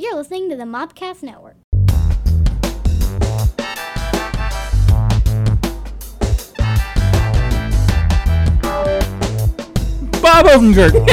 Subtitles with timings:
[0.00, 1.56] You're listening to the Mopcast Network.
[10.22, 10.94] Bob Odenkirk.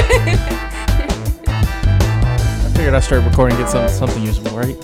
[1.50, 4.82] I figured I'd start recording and get some, something usable, right?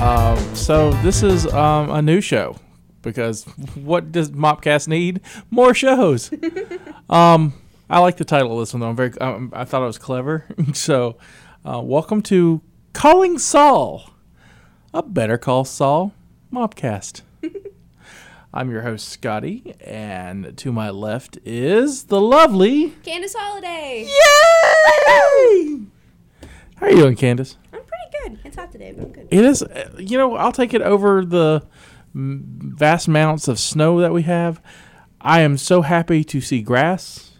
[0.00, 2.56] Um, so this is um, a new show
[3.02, 3.44] because
[3.74, 5.20] what does Mopcast need?
[5.50, 6.32] More shows.
[7.10, 7.52] um,
[7.88, 8.88] I like the title of this one though.
[8.88, 9.12] I'm very.
[9.18, 10.46] Um, I thought it was clever.
[10.72, 11.18] so,
[11.66, 12.60] uh, welcome to
[12.92, 14.10] Calling Saul,
[14.94, 16.12] a Better Call Saul
[16.52, 17.22] mopcast.
[18.54, 22.90] I'm your host Scotty, and to my left is the lovely.
[23.02, 24.04] Candice Holiday.
[24.06, 25.80] Yay!
[26.76, 27.56] How are you doing, Candice?
[27.72, 28.38] I'm pretty good.
[28.44, 29.28] It's hot today, but I'm good.
[29.32, 31.66] It is, uh, you know, I'll take it over the
[32.14, 34.62] vast amounts of snow that we have.
[35.20, 37.32] I am so happy to see grass,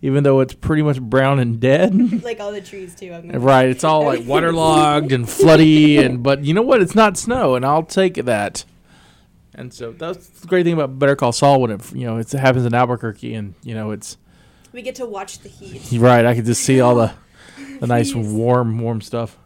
[0.00, 1.94] even though it's pretty much brown and dead.
[2.22, 3.12] Like all the trees too.
[3.12, 6.82] Right, it's all like waterlogged and floody, and but you know what?
[6.82, 8.64] It's not snow, and I'll take that.
[9.54, 12.30] And so that's the great thing about Better Call Saul when it you know it
[12.30, 14.16] happens in Albuquerque, and you know it's
[14.72, 15.98] We get to watch the heat.
[16.00, 16.24] right.
[16.24, 17.12] I could just see all the
[17.80, 19.36] the nice warm warm stuff.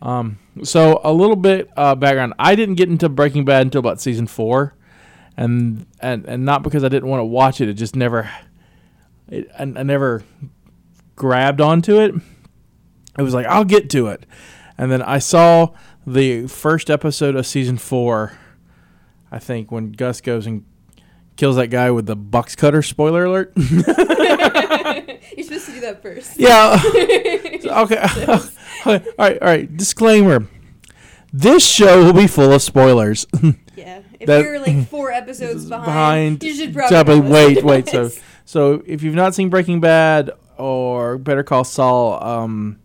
[0.00, 2.34] Um, so a little bit uh, background.
[2.38, 4.74] I didn't get into Breaking Bad until about season four,
[5.36, 7.68] and and and not because I didn't want to watch it.
[7.68, 8.30] It just never,
[9.28, 10.22] it, I, I never
[11.14, 12.14] grabbed onto it.
[13.18, 14.26] It was like I'll get to it,
[14.76, 15.70] and then I saw
[16.06, 18.38] the first episode of season four.
[19.30, 20.64] I think when Gus goes and
[21.36, 22.82] kills that guy with the box cutter.
[22.82, 23.52] Spoiler alert.
[23.56, 23.82] You're
[25.44, 26.38] supposed to do that first.
[26.38, 26.80] Yeah.
[27.82, 28.00] okay.
[28.86, 29.38] all right.
[29.42, 29.76] All right.
[29.76, 30.46] Disclaimer.
[31.32, 33.26] This show will be full of spoilers.
[33.74, 34.00] Yeah.
[34.18, 35.84] If That- you're like four episodes behind,
[36.40, 36.42] Behind.
[36.42, 37.64] you should probably Probably wait.
[37.64, 37.88] Wait.
[37.88, 38.10] So.
[38.46, 42.78] So if you've not seen Breaking Bad or Better Call Saul, um,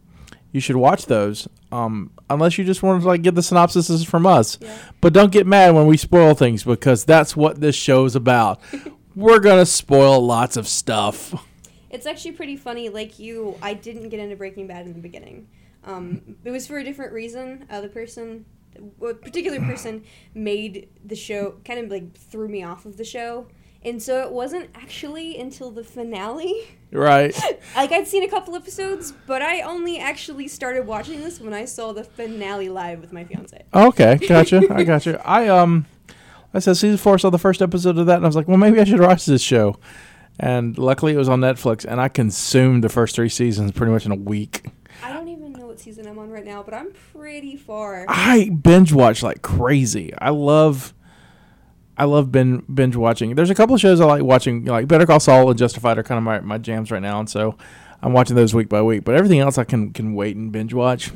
[0.52, 1.48] you should watch those.
[1.72, 4.58] Um, unless you just want to like get the synopsises from us.
[4.59, 4.76] Yeah.
[5.00, 8.59] But don't get mad when we spoil things because that's what this show is about.
[9.16, 11.34] We're gonna spoil lots of stuff.
[11.91, 12.90] It's actually pretty funny.
[12.90, 15.47] Like you, I didn't get into Breaking Bad in the beginning.
[15.84, 17.68] Um, it was for a different reason.
[17.69, 18.46] Uh, the person,
[19.02, 20.03] a particular person,
[20.34, 23.47] made the show kind of like threw me off of the show,
[23.84, 26.78] and so it wasn't actually until the finale.
[26.92, 27.36] Right.
[27.75, 31.66] Like I'd seen a couple episodes, but I only actually started watching this when I
[31.66, 33.64] saw the finale live with my fiance.
[33.74, 34.62] Okay, gotcha.
[34.70, 35.22] I gotcha.
[35.25, 35.86] I um,
[36.53, 38.58] I said season four saw the first episode of that, and I was like, well,
[38.58, 39.78] maybe I should watch this show.
[40.40, 44.06] And luckily, it was on Netflix, and I consumed the first three seasons pretty much
[44.06, 44.66] in a week.
[45.03, 48.06] I don't even know what season I'm on right now, but I'm pretty far.
[48.09, 50.14] I binge watch like crazy.
[50.18, 50.94] I love,
[51.97, 53.35] I love bin, binge watching.
[53.35, 56.03] There's a couple of shows I like watching, like Better Call Saul and Justified are
[56.03, 57.57] kind of my, my jams right now, and so
[58.02, 59.03] I'm watching those week by week.
[59.03, 61.12] But everything else I can can wait and binge watch.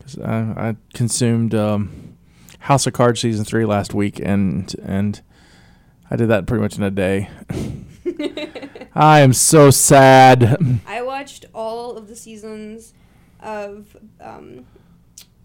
[0.00, 2.16] 'Cause I, I consumed um,
[2.60, 5.20] House of Cards season three last week, and and
[6.10, 7.28] I did that pretty much in a day.
[8.94, 10.80] I am so sad.
[10.86, 12.92] I watched all of the seasons
[13.40, 14.66] of um,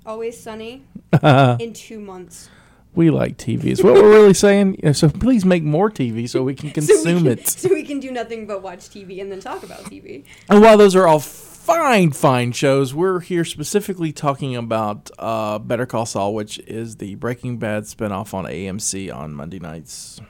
[0.06, 0.84] Always Sunny
[1.24, 2.50] in two months.
[2.96, 3.66] We like TV.
[3.66, 4.94] Is what we're really saying.
[4.94, 7.48] So please make more TV so we can So we consume can- it.
[7.48, 10.24] So we can do nothing but watch TV and then talk about TV.
[10.50, 15.86] And while those are all fine, fine shows, we're here specifically talking about uh, Better
[15.86, 20.22] Call Saul, which is the Breaking Bad spinoff on AMC on Monday nights,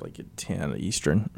[0.00, 1.28] like at 10 Eastern.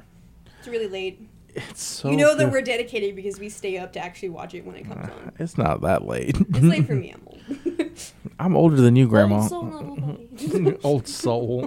[0.58, 1.20] It's really late.
[1.54, 4.64] It's so you know that we're dedicated because we stay up to actually watch it
[4.64, 5.32] when it comes on.
[5.38, 6.36] It's not that late.
[6.38, 7.10] It's late for me.
[7.10, 7.22] I'm.
[8.38, 9.40] I'm older than you, Grandma.
[9.40, 10.18] Old soul,
[10.84, 11.66] old soul.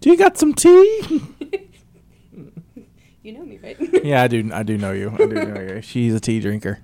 [0.00, 1.22] Do you got some tea?
[3.22, 3.76] you know me, right?
[4.04, 4.50] yeah, I do.
[4.52, 5.10] I do know you.
[5.10, 5.82] I do know you.
[5.82, 6.80] She's a tea drinker,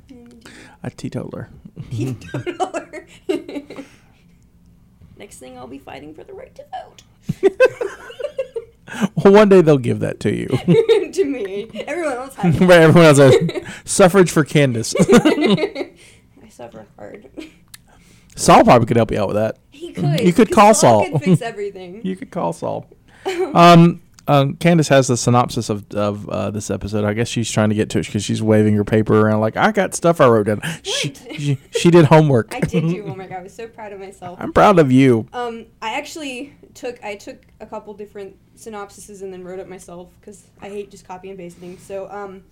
[0.82, 1.48] a teetotaler.
[1.90, 3.06] Teetotaler.
[5.16, 7.02] Next thing, I'll be fighting for the right to vote.
[9.14, 10.48] Well, one day they'll give that to you.
[11.12, 12.58] to me, everyone else has.
[12.58, 13.34] But everyone else has
[13.84, 14.94] suffrage for Candice.
[14.98, 17.30] I suffer hard.
[18.36, 19.58] Saul probably could help you out with that.
[19.70, 20.20] He could.
[20.20, 21.12] You could call Saul Saul.
[21.12, 22.04] Could fix everything.
[22.04, 22.86] You could call Saul.
[23.54, 27.04] um, um, Candice has the synopsis of, of uh, this episode.
[27.04, 29.56] I guess she's trying to get to it because she's waving her paper around like,
[29.56, 30.62] I got stuff I wrote down.
[30.82, 32.54] She, she, she did homework.
[32.54, 33.32] I did do homework.
[33.32, 34.38] I was so proud of myself.
[34.40, 35.26] I'm proud of you.
[35.32, 40.08] Um, I actually took I took a couple different synopsises and then wrote it myself
[40.20, 41.78] because I hate just copy and pasting.
[41.78, 42.44] So um,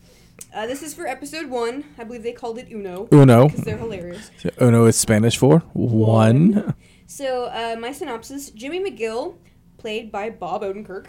[0.54, 1.84] uh, this is for episode one.
[1.98, 3.48] I believe they called it Uno Uno.
[3.48, 4.31] because they're hilarious.
[4.60, 6.75] Uno is Spanish for one.
[7.06, 9.34] So uh, my synopsis: Jimmy McGill,
[9.78, 11.06] played by Bob Odenkirk,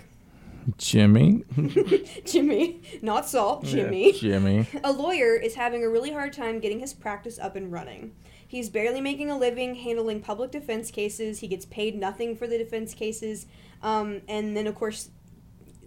[0.79, 1.43] Jimmy.
[2.25, 4.11] Jimmy, not Saul, Yeah, Jimmy.
[4.13, 4.67] Jimmy.
[4.83, 8.13] A lawyer is having a really hard time getting his practice up and running.
[8.47, 11.39] He's barely making a living handling public defense cases.
[11.41, 13.45] He gets paid nothing for the defense cases.
[13.83, 15.09] Um, and then, of course,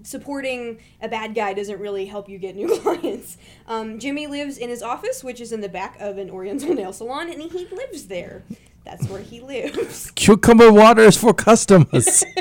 [0.05, 3.37] supporting a bad guy doesn't really help you get new clients.
[3.67, 6.93] Um, Jimmy lives in his office, which is in the back of an Oriental nail
[6.93, 8.45] salon, and he lives there.
[8.85, 10.11] That's where he lives.
[10.13, 12.23] Cucumber water is for customers.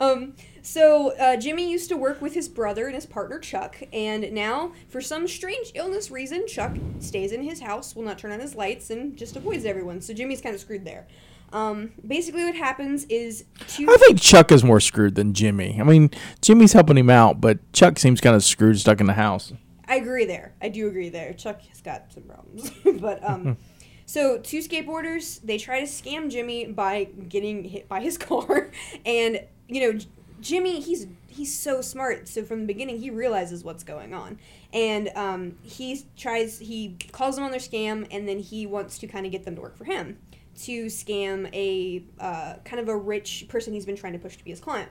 [0.00, 0.34] Um,
[0.72, 4.72] so uh, Jimmy used to work with his brother and his partner Chuck, and now,
[4.88, 8.54] for some strange illness reason, Chuck stays in his house, will not turn on his
[8.54, 10.00] lights, and just avoids everyone.
[10.00, 11.06] So Jimmy's kind of screwed there.
[11.52, 13.86] Um, basically, what happens is two.
[13.90, 15.78] I think Chuck is more screwed than Jimmy.
[15.78, 16.10] I mean,
[16.40, 19.52] Jimmy's helping him out, but Chuck seems kind of screwed, stuck in the house.
[19.86, 20.54] I agree there.
[20.62, 21.34] I do agree there.
[21.34, 22.70] Chuck has got some problems,
[23.00, 23.58] but um.
[24.04, 28.70] So two skateboarders they try to scam Jimmy by getting hit by his car,
[29.06, 29.98] and you know
[30.42, 32.28] Jimmy he's he's so smart.
[32.28, 34.38] So from the beginning he realizes what's going on,
[34.72, 39.06] and um, he tries he calls them on their scam, and then he wants to
[39.06, 40.18] kind of get them to work for him
[40.64, 44.44] to scam a uh, kind of a rich person he's been trying to push to
[44.44, 44.90] be his client.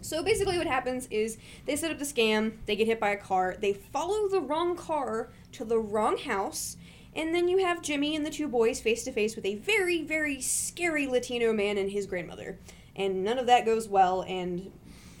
[0.00, 3.16] So basically, what happens is they set up the scam, they get hit by a
[3.16, 6.76] car, they follow the wrong car to the wrong house,
[7.14, 10.02] and then you have Jimmy and the two boys face to face with a very,
[10.02, 12.58] very scary Latino man and his grandmother.
[12.96, 14.70] And none of that goes well, and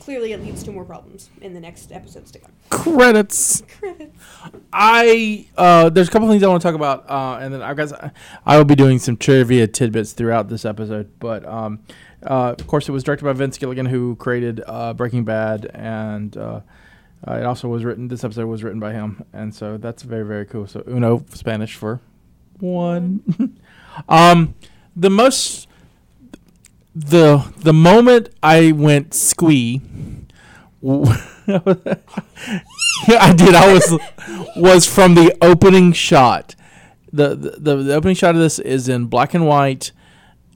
[0.02, 2.52] clearly it leads to more problems in the next episodes to come.
[2.70, 3.62] Credits.
[3.78, 4.18] Credits.
[4.72, 7.76] I uh, there's a couple things I want to talk about, uh, and then I've
[7.76, 8.12] got
[8.44, 11.10] I will be doing some trivia tidbits throughout this episode.
[11.18, 11.80] But um,
[12.22, 16.36] uh, of course, it was directed by Vince Gilligan, who created uh, Breaking Bad, and
[16.36, 16.60] uh,
[17.26, 18.08] uh, it also was written.
[18.08, 20.66] This episode was written by him, and so that's very very cool.
[20.66, 22.00] So uno Spanish for
[22.58, 23.56] one.
[24.08, 24.54] um,
[24.96, 25.68] the most
[26.94, 29.80] the the moment I went squee.
[30.84, 31.14] I
[33.36, 33.54] did.
[33.54, 33.98] I was
[34.56, 36.54] was from the opening shot.
[37.12, 39.92] The, the the opening shot of this is in black and white,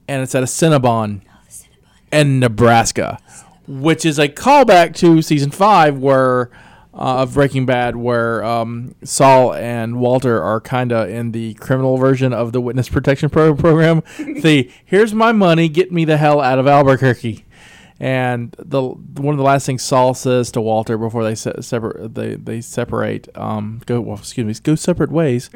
[0.09, 1.67] and it's at a Cinnabon oh,
[2.13, 3.19] in Nebraska,
[3.67, 6.51] which is a callback to season five where
[6.97, 11.99] uh, of Breaking Bad, where um, Saul and Walter are kind of in the criminal
[11.99, 14.03] version of the witness protection pro- program.
[14.19, 17.45] the here's my money, get me the hell out of Albuquerque.
[17.99, 22.15] And the one of the last things Saul says to Walter before they se- separate
[22.15, 25.49] they they separate um go well excuse me go separate ways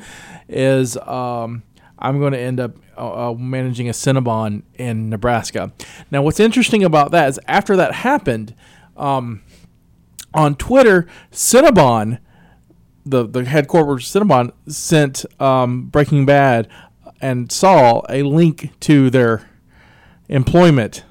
[0.49, 1.63] is um
[1.99, 5.71] I'm going to end up uh, uh, managing a Cinnabon in Nebraska.
[6.11, 8.55] Now what's interesting about that is after that happened
[8.97, 9.43] um
[10.35, 12.19] on Twitter Cinnabon
[13.05, 16.69] the the head corporate Cinnabon sent um, Breaking Bad
[17.21, 19.49] and Saul a link to their
[20.29, 21.05] employment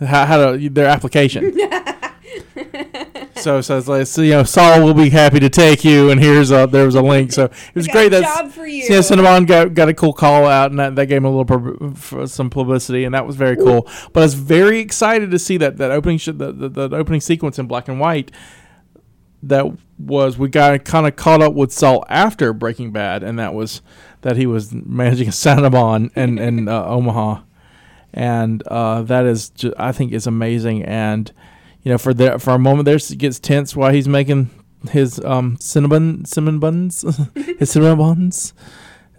[0.00, 1.56] how, how to their application.
[3.36, 6.20] so so it's like so, you know Saul will be happy to take you, and
[6.20, 7.32] here's a there was a link.
[7.32, 8.84] So it was great that job for you.
[8.84, 12.26] Yeah, Cinnabon got got a cool call out, and that, that gave him a little
[12.26, 13.88] some publicity, and that was very cool.
[14.12, 17.20] But I was very excited to see that that opening sh- the, the the opening
[17.20, 18.30] sequence in black and white.
[19.42, 19.66] That
[19.98, 23.82] was we got kind of caught up with Saul after Breaking Bad, and that was
[24.20, 27.42] that he was managing a Cinnabon in in uh, Omaha
[28.14, 30.84] and uh, that is ju- I think is amazing.
[30.84, 31.32] And
[31.82, 34.50] you know, for the for a moment there, it gets tense while he's making
[34.90, 37.04] his um cinnamon cinnamon buns,
[37.58, 38.52] his cinnamon buns.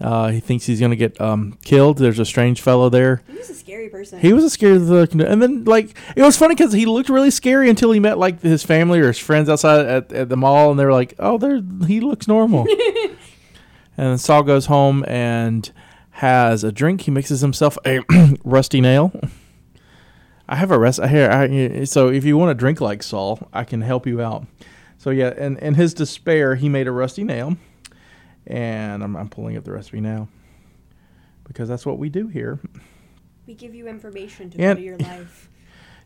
[0.03, 1.97] Uh, he thinks he's gonna get um killed.
[1.97, 3.23] There's a strange fellow there.
[3.25, 4.19] He was a scary person.
[4.19, 7.31] He was a scary looking, and then like it was funny because he looked really
[7.31, 10.71] scary until he met like his family or his friends outside at, at the mall,
[10.71, 12.67] and they were like, "Oh, there he looks normal."
[13.07, 13.15] and
[13.95, 15.71] then Saul goes home and
[16.11, 17.01] has a drink.
[17.01, 18.01] He mixes himself a
[18.43, 19.13] rusty nail.
[20.49, 21.31] I have a rest here.
[21.31, 24.45] I, so if you want to drink like Saul, I can help you out.
[24.97, 27.57] So yeah, and in his despair, he made a rusty nail,
[28.47, 30.27] and I'm, I'm pulling up the recipe now
[31.45, 32.59] because that's what we do here.
[33.47, 35.49] we give you information to And- better your life.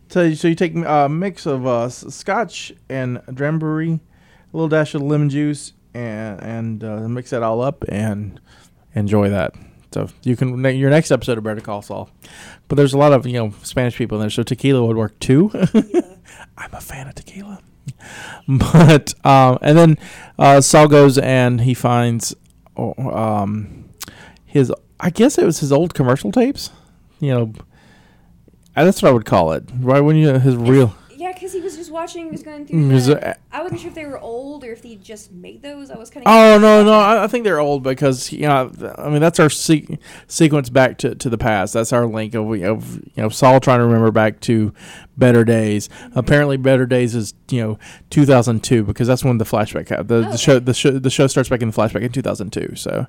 [0.10, 5.01] So, so you take a mix of uh, scotch and drambuie, a little dash of
[5.01, 8.39] lemon juice, and and uh, mix that all up and
[8.96, 9.53] enjoy that.
[9.94, 12.10] So you can your next episode of Better Call Saul.
[12.70, 15.20] But there's a lot of you know Spanish people in there, so tequila would work
[15.20, 15.51] too.
[15.74, 16.01] Yeah.
[16.58, 17.60] I'm a fan of tequila.
[18.48, 19.98] But um, and then
[20.39, 22.34] uh, Saul goes and he finds
[22.77, 23.89] um,
[24.46, 26.72] his I guess it was his old commercial tapes.
[27.20, 27.53] You know,
[28.75, 29.65] that's what I would call it.
[29.79, 30.96] Right when you his real.
[31.88, 33.00] Yeah, because he was watching, was going through.
[33.01, 35.89] The, it- I wasn't sure if they were old or if they just made those.
[35.89, 36.32] I was kind of.
[36.32, 36.91] Oh no, no!
[37.00, 38.72] I, I think they're old because you know.
[38.98, 41.74] I mean, that's our se- sequence back to, to the past.
[41.74, 44.74] That's our link of, of you know Saul trying to remember back to
[45.17, 45.88] better days.
[45.88, 46.20] Mm-hmm.
[46.20, 47.79] Apparently, better days is you know
[48.12, 50.10] 2002 because that's when the flashback happened.
[50.10, 52.75] The, Oh, the show the show the show starts back in the flashback in 2002.
[52.75, 53.08] So,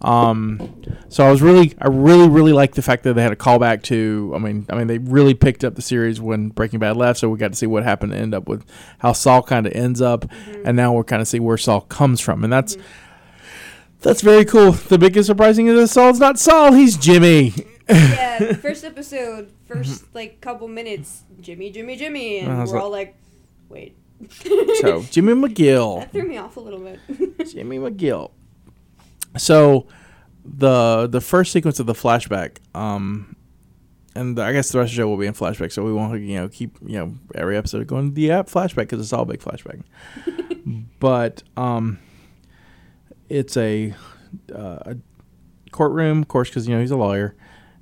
[0.00, 3.36] um, so I was really I really really liked the fact that they had a
[3.36, 4.32] callback to.
[4.34, 7.28] I mean, I mean they really picked up the series when Breaking Bad left, so
[7.28, 8.64] we got to see what happened to end up with
[8.98, 10.62] how Saul kind of ends up, mm-hmm.
[10.66, 12.76] and now we're kind of see where Saul comes from, and that's.
[12.76, 12.86] Mm-hmm.
[14.00, 14.72] That's very cool.
[14.72, 17.54] The biggest surprising is that Saul's not Saul, he's Jimmy.
[17.88, 20.10] yeah, first episode, first mm-hmm.
[20.14, 23.16] like couple minutes, Jimmy, Jimmy, Jimmy, uh-huh, and we're like- all like,
[23.70, 23.96] wait.
[24.80, 26.00] So, Jimmy McGill.
[26.00, 27.00] that threw me off a little bit.
[27.50, 28.30] Jimmy McGill.
[29.36, 29.86] So,
[30.44, 33.34] the the first sequence of the flashback, um,
[34.14, 36.20] and I guess the rest of the show will be in flashback, so we won't,
[36.22, 39.40] you know, keep, you know, every episode going, the app flashback, because it's all big
[39.40, 39.82] flashback.
[41.00, 41.98] but, um,
[43.28, 43.94] it's a,
[44.54, 44.96] uh, a
[45.72, 47.34] courtroom, of course, because, you know, he's a lawyer,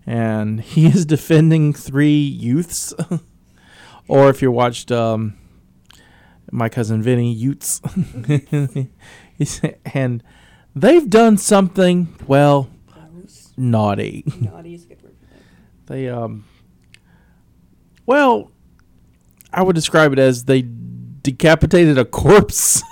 [0.07, 2.95] and he is defending three youths.
[4.09, 5.35] or if you watched, um,
[6.51, 7.81] my cousin Vinny, Utes.
[9.95, 10.23] And
[10.75, 13.53] they've done something, well, Gross.
[13.57, 14.25] naughty.
[14.41, 15.43] Naughty is a good word for that.
[15.87, 16.45] They, um,
[18.07, 18.51] well,
[19.53, 20.65] I would describe it as they
[21.23, 22.83] decapitated a corpse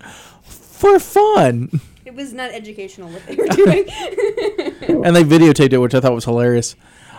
[0.42, 1.80] for fun.
[2.04, 3.88] It was not educational what they were doing.
[5.04, 6.76] and they videotaped it, which I thought was hilarious.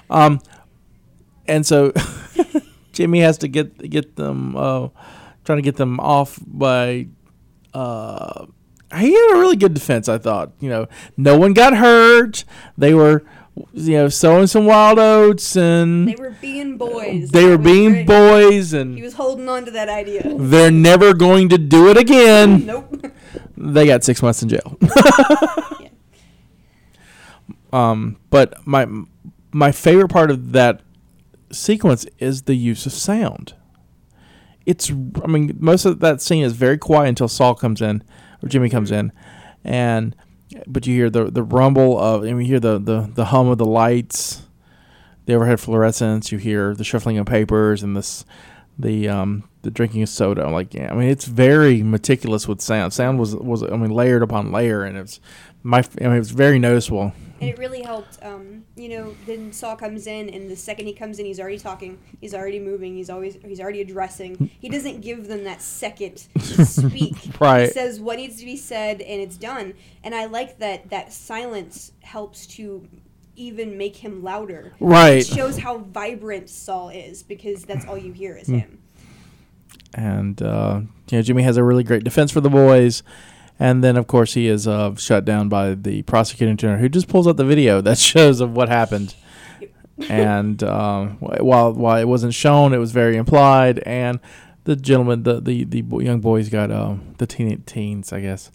[0.10, 0.40] Um,
[1.48, 1.92] and so
[2.94, 4.88] Jimmy has to get get them, uh,
[5.44, 7.08] trying to get them off by.
[7.74, 8.48] Uh,
[8.96, 10.52] he had a really good defense, I thought.
[10.60, 12.46] You know, no one got hurt.
[12.78, 13.24] They were,
[13.74, 17.32] you know, sowing some wild oats, and they were being boys.
[17.32, 18.08] they were being great.
[18.08, 20.24] boys, and He was holding on to that idea.
[20.38, 22.66] they're never going to do it again.
[22.66, 23.12] Nope.
[23.58, 24.78] they got six months in jail.
[25.80, 25.90] Yeah.
[27.74, 28.88] Um, but my
[29.52, 30.82] my favorite part of that
[31.52, 33.54] sequence is the use of sound.
[34.66, 38.04] It's I mean most of that scene is very quiet until Saul comes in
[38.44, 39.12] or Jimmy comes in,
[39.64, 40.16] and
[40.66, 43.58] but you hear the the rumble of and you hear the the the hum of
[43.58, 44.44] the lights,
[45.26, 46.32] the overhead fluorescence.
[46.32, 48.26] You hear the shuffling of papers and this
[48.80, 50.50] the um the drinking of soda.
[50.50, 52.94] Like yeah, I mean it's very meticulous with sound.
[52.94, 55.20] Sound was was I mean layered upon layer, and it's
[55.64, 57.14] my I mean it was very noticeable.
[57.40, 58.18] And it really helped.
[58.24, 61.60] Um, you know, then Saul comes in, and the second he comes in, he's already
[61.60, 62.00] talking.
[62.20, 62.96] He's already moving.
[62.96, 64.50] He's always he's already addressing.
[64.60, 67.16] He doesn't give them that second to speak.
[67.18, 67.72] He Right.
[67.72, 69.76] says what needs to be said, and it's done.
[70.04, 72.88] And I like that that silence helps to
[73.36, 74.74] even make him louder.
[74.80, 75.18] Right.
[75.20, 78.80] It shows how vibrant Saul is because that's all you hear is him.
[79.94, 83.04] and uh, you know Jimmy has a really great defense for the boys,
[83.60, 87.08] and then of course he is uh, shut down by the prosecuting general who just
[87.08, 89.16] pulls out the video that shows of what happened,
[90.10, 94.20] and um, while while it wasn't shown, it was very implied, and
[94.64, 98.52] the gentleman, the the, the young boys got uh, the teen teens, I guess,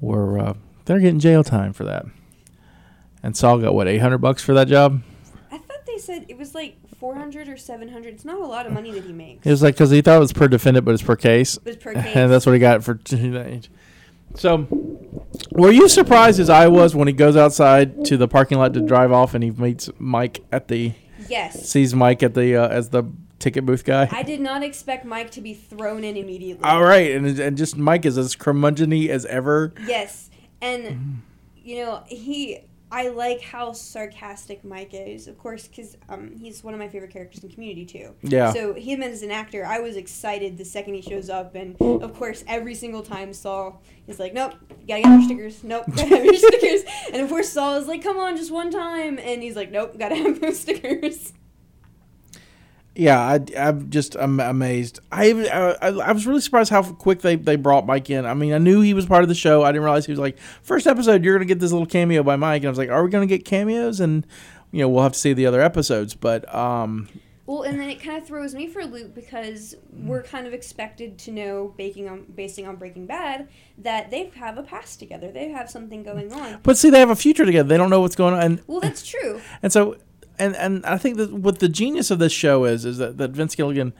[0.00, 0.54] were uh,
[0.84, 2.06] they're getting jail time for that,
[3.22, 5.02] and Saul got what eight hundred bucks for that job.
[5.50, 8.12] I thought they said it was like 400 or 700.
[8.12, 9.46] It's not a lot of money that he makes.
[9.46, 11.56] It was like because he thought it was per defendant, but it's per case.
[11.56, 12.04] It was per case.
[12.16, 12.94] and that's what he got for
[14.34, 14.66] so
[15.52, 18.80] were you surprised as i was when he goes outside to the parking lot to
[18.80, 20.92] drive off and he meets mike at the
[21.28, 21.68] yes.
[21.68, 23.04] sees mike at the uh, as the
[23.38, 26.64] ticket booth guy I did not expect Mike to be thrown in immediately.
[26.64, 30.28] all right and, and just mike is as curmudgeon as ever Yes,
[30.60, 31.22] and
[31.56, 32.58] you know he.
[32.90, 37.12] I like how sarcastic Mike is, of course, because um, he's one of my favorite
[37.12, 38.14] characters in Community too.
[38.22, 38.52] Yeah.
[38.52, 42.14] So him as an actor, I was excited the second he shows up, and of
[42.14, 44.54] course, every single time Saul is like, "Nope,
[44.86, 45.64] gotta get your stickers.
[45.64, 48.70] Nope, gotta have your stickers." And of course, Saul is like, "Come on, just one
[48.70, 51.32] time," and he's like, "Nope, gotta have those stickers."
[52.98, 55.30] Yeah I, i'm just I'm amazed I,
[55.80, 58.58] I I was really surprised how quick they, they brought mike in i mean i
[58.58, 61.24] knew he was part of the show i didn't realize he was like first episode
[61.24, 63.26] you're gonna get this little cameo by mike and i was like are we gonna
[63.26, 64.26] get cameos and
[64.72, 67.08] you know we'll have to see the other episodes but um
[67.46, 70.52] Well, and then it kind of throws me for a loop because we're kind of
[70.52, 75.30] expected to know, baking on basing on Breaking Bad, that they have a past together.
[75.32, 76.58] They have something going on.
[76.62, 77.66] But see, they have a future together.
[77.66, 79.40] They don't know what's going on, and Well, that's true.
[79.62, 79.96] and so,
[80.38, 83.30] and and I think that what the genius of this show is is that, that
[83.30, 83.92] Vince Gilligan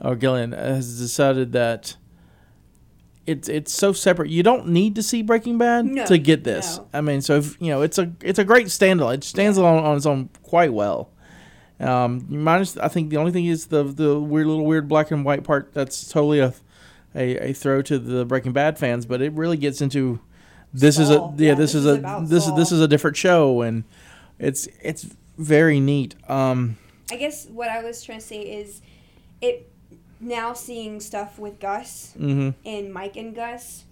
[0.00, 1.96] or Gillian has decided that
[3.26, 4.30] it's it's so separate.
[4.30, 6.78] You don't need to see Breaking Bad No, to get this.
[6.78, 6.88] no.
[6.92, 9.14] I mean, so if, you know, it's a it's a great standalone.
[9.14, 11.10] It stands alone on its own quite well,
[11.80, 15.24] Um, minus, I think the only thing is the the weird little weird black and
[15.24, 15.74] white part.
[15.74, 16.54] That's totally a
[17.14, 20.20] a, a throw to the Breaking Bad fans, but it really gets into
[20.72, 22.86] this is a yeah, Yeah, this, this is is a this is this is a
[22.88, 23.84] different show and
[24.38, 25.06] it's it's
[25.38, 26.14] very neat.
[26.28, 26.76] Um,
[27.10, 28.82] I guess what I was trying to say is,
[29.40, 29.70] it
[30.20, 32.54] now seeing stuff with Gus mhm.
[32.64, 33.84] and Mike and Gus,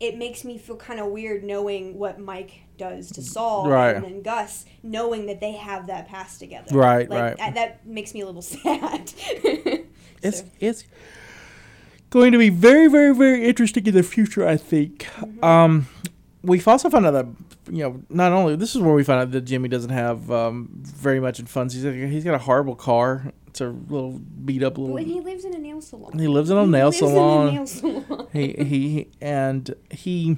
[0.00, 3.96] it makes me feel kind of weird knowing what Mike does to Saul Right.
[3.96, 6.76] and then Gus, knowing that they have that past together.
[6.76, 7.36] Right, like, right.
[7.38, 9.12] That, that makes me a little sad.
[10.22, 10.84] It's So, it's
[12.10, 14.46] going to be very very very interesting in the future.
[14.46, 15.04] I think.
[15.04, 15.44] Mm-hmm.
[15.44, 15.86] Um,
[16.42, 17.26] we've also found out that
[17.70, 20.68] you know not only this is where we found out that Jimmy doesn't have um,
[20.72, 21.74] very much in funds.
[21.74, 23.32] He's he's got a horrible car.
[23.46, 24.94] It's a little beat up little.
[24.94, 26.18] when he lives in a nail salon.
[26.18, 27.54] He lives in a He nail lives in a salon.
[27.54, 28.28] nail salon.
[28.32, 30.36] he, he and he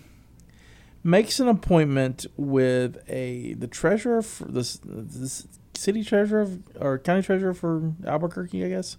[1.03, 7.23] makes an appointment with a the treasurer for this this city treasurer of, or county
[7.23, 8.97] treasurer for Albuquerque, I guess.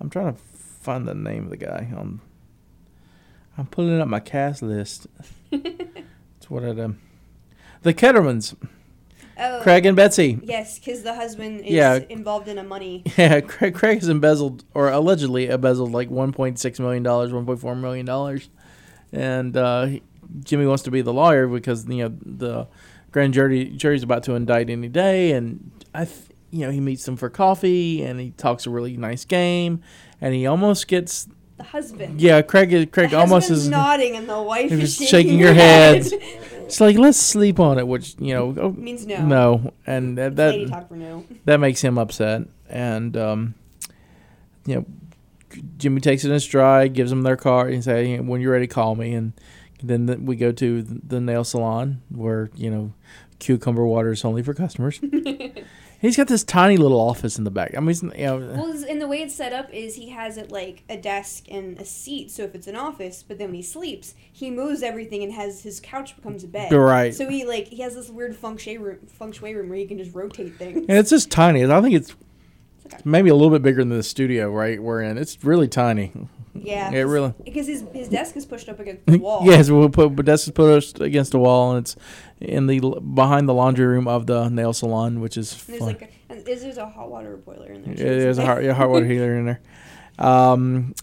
[0.00, 1.88] I'm trying to find the name of the guy.
[1.96, 2.20] Um,
[3.58, 5.06] I'm pulling up my cast list.
[6.50, 6.98] What I um,
[7.82, 8.54] the Kettlemans,
[9.42, 10.38] Oh, Craig and Betsy.
[10.42, 12.00] Yes, because the husband is Yeah.
[12.10, 13.02] involved in a money.
[13.16, 18.50] Yeah, Craig, Craig has embezzled or allegedly embezzled like 1.6 million dollars, 1.4 million dollars,
[19.12, 19.88] and uh,
[20.44, 22.68] Jimmy wants to be the lawyer because you know the
[23.12, 26.18] grand jury jury's about to indict any day, and I, th-
[26.50, 29.80] you know, he meets them for coffee and he talks a really nice game,
[30.20, 31.28] and he almost gets
[31.60, 32.20] The husband.
[32.20, 33.68] yeah, Craig is Craig the almost is.
[33.68, 36.06] nodding and the wife is shaking, shaking her head.
[36.64, 39.26] It's like let's sleep on it, which you know oh, Means no.
[39.26, 41.26] no, and that, that Lady talk for no.
[41.44, 43.54] that makes him upset and um,
[44.64, 44.86] you know
[45.76, 48.94] jimmy takes it in stride gives them their card and say when you're ready call
[48.94, 49.32] me and
[49.82, 52.92] then th- we go to the nail salon where you know
[53.40, 55.00] cucumber water is only for customers
[56.00, 58.84] he's got this tiny little office in the back i mean he's, you know Well,
[58.88, 61.84] and the way it's set up is he has it like a desk and a
[61.84, 65.32] seat, so if it's an office, but then when he sleeps, he moves everything and
[65.32, 66.72] has his couch becomes a bed.
[66.72, 67.14] Right.
[67.14, 69.86] So he like he has this weird feng shui room, feng shui room where he
[69.86, 70.78] can just rotate things.
[70.88, 72.14] and it's just tiny i think it's.
[73.04, 76.12] Maybe a little bit bigger than the studio right we're in it's really tiny
[76.54, 76.90] Yeah.
[76.90, 79.40] it really Because his his desk is pushed up against the wall.
[79.44, 81.96] Yes, we'll put but that's put us against a wall, and it's
[82.40, 82.80] in the
[83.14, 85.88] behind the laundry room of the nail salon, which is And there's fun.
[85.88, 87.94] like a, and there's a hot water boiler in there.
[87.94, 89.60] Yeah, there's a hot, yeah, hot water heater in there.
[90.18, 90.94] Um,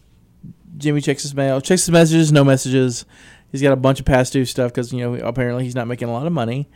[0.77, 3.05] Jimmy checks his mail, checks his messages, no messages.
[3.51, 6.09] He's got a bunch of past due stuff because you know apparently he's not making
[6.09, 6.69] a lot of money,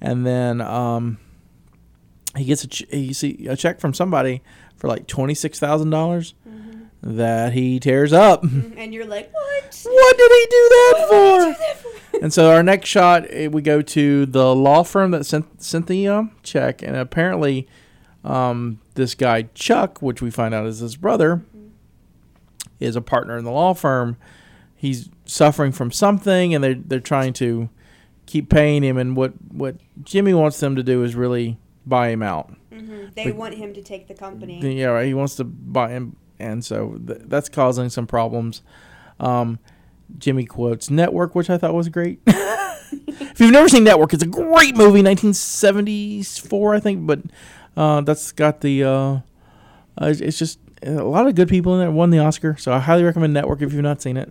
[0.00, 1.18] and then um,
[2.36, 4.42] he gets a ch- he see a check from somebody
[4.76, 7.16] for like twenty six thousand dollars Mm-hmm.
[7.16, 8.42] that he tears up.
[8.42, 9.82] And you're like, what?
[9.84, 11.38] what did he do that for?
[11.52, 11.88] do that for?
[12.22, 15.86] And so our next shot, eh, we go to the law firm that sent sent
[15.86, 17.68] the um, check, and apparently,
[18.24, 21.42] um, this guy Chuck, which we find out is his brother,
[22.80, 24.16] is a partner in the law firm.
[24.74, 27.68] He's suffering from something, and they're they're trying to
[28.26, 28.96] keep paying him.
[28.96, 31.56] And what what Jimmy wants them to do is really
[31.88, 32.52] buy him out.
[32.72, 33.14] Mhm.
[33.14, 34.60] They But- want him to take the company.
[34.78, 38.62] Yeah, right, he wants to buy him, and so th- that's causing some problems.
[39.20, 39.58] Um,
[40.18, 42.20] Jimmy quotes Network, which I thought was great.
[42.26, 47.20] if you've never seen Network, it's a great movie, 1974, I think, but
[47.76, 48.84] uh, that's got the.
[48.84, 48.90] Uh,
[50.00, 51.90] uh, it's- just a lot of good people in there.
[51.90, 54.28] Won the Oscar, so I highly recommend Network if you've not seen it.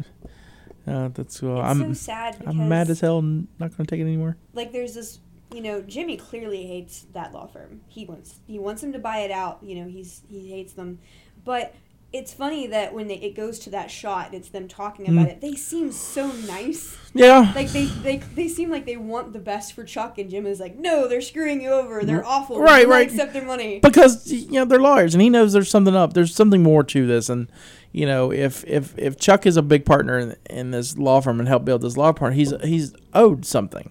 [0.88, 3.22] Uh, that's uh, I'm so sad because I'm mad as hell.
[3.22, 4.38] Not going to take it anymore.
[4.54, 5.20] like there's this
[5.53, 7.81] you know Jimmy clearly hates that law firm.
[7.88, 9.60] He wants he wants them to buy it out.
[9.62, 10.99] You know he's he hates them,
[11.45, 11.73] but
[12.13, 15.27] it's funny that when they, it goes to that shot and it's them talking about
[15.27, 15.31] Mm.
[15.33, 16.95] it, they seem so nice.
[17.13, 20.45] Yeah, Like they, they they seem like they want the best for Chuck, and Jim
[20.47, 22.05] is like, no, they're screwing you over.
[22.05, 22.62] They're awful.
[22.62, 23.10] Right, right.
[23.10, 23.79] Accept their money.
[23.79, 27.05] because you know they're lawyers and he knows there's something up there's something more to
[27.05, 27.49] this and
[27.91, 31.39] you know if if if chuck is a big partner in, in this law firm
[31.39, 33.89] and help build this law firm he's he's owed something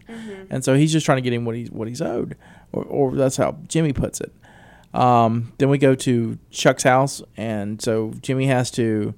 [0.51, 2.37] and so he's just trying to get him what he's what he's owed
[2.73, 4.33] or, or that's how jimmy puts it
[4.95, 9.15] um, then we go to chuck's house and so jimmy has to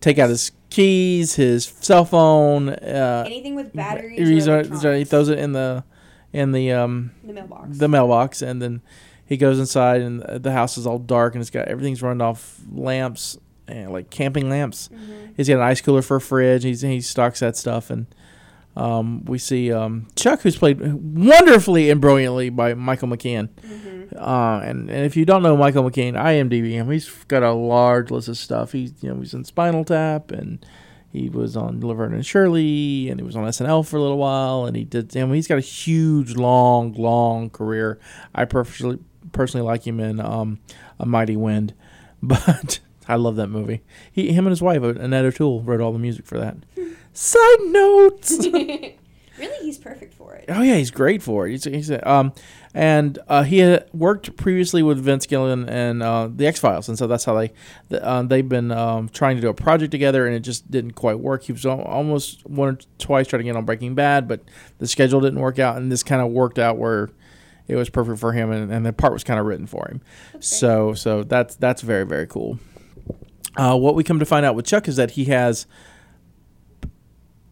[0.00, 4.48] take out his keys his cell phone uh, Anything with batteries.
[4.48, 5.84] or he throws it in the
[6.32, 7.78] in the um, the mailbox.
[7.78, 8.82] the mailbox, and then
[9.24, 12.60] he goes inside, and the house is all dark, and it's got everything's running off
[12.70, 14.88] lamps, and like camping lamps.
[14.92, 15.30] Mhm.
[15.36, 16.64] He's got an ice cooler for a fridge.
[16.64, 18.06] He's he stocks that stuff, and
[18.76, 23.48] um, we see um, Chuck, who's played wonderfully and brilliantly by Michael McKean.
[23.60, 23.98] Mhm.
[24.16, 26.90] Uh, and, and if you don't know Michael McKean, IMDb him.
[26.90, 28.72] He's got a large list of stuff.
[28.72, 30.64] He's you know he's in Spinal Tap, and
[31.12, 34.64] he was on Laverne and Shirley, and he was on SNL for a little while,
[34.64, 35.12] and he did.
[35.12, 37.98] He's got a huge, long, long career.
[38.34, 38.98] I personally
[39.32, 40.58] personally like him in um,
[40.98, 41.74] A Mighty Wind,
[42.22, 43.80] but I love that movie.
[44.12, 46.56] He, him and his wife Annette O'Toole wrote all the music for that.
[47.12, 48.46] Side notes.
[49.38, 50.44] really, he's perfect for it.
[50.48, 51.52] Oh yeah, he's great for it.
[51.52, 52.32] He's, he's um,
[52.74, 56.98] and uh, he had worked previously with Vince Gilligan and uh, the X Files, and
[56.98, 57.52] so that's how they
[57.88, 60.92] the, uh, they've been um, trying to do a project together, and it just didn't
[60.92, 61.44] quite work.
[61.44, 64.42] He was almost one or twice trying to get on Breaking Bad, but
[64.78, 67.10] the schedule didn't work out, and this kind of worked out where
[67.68, 70.00] it was perfect for him, and, and the part was kind of written for him.
[70.40, 72.58] So so that's that's very very cool.
[73.58, 75.66] Uh, what we come to find out with Chuck is that he has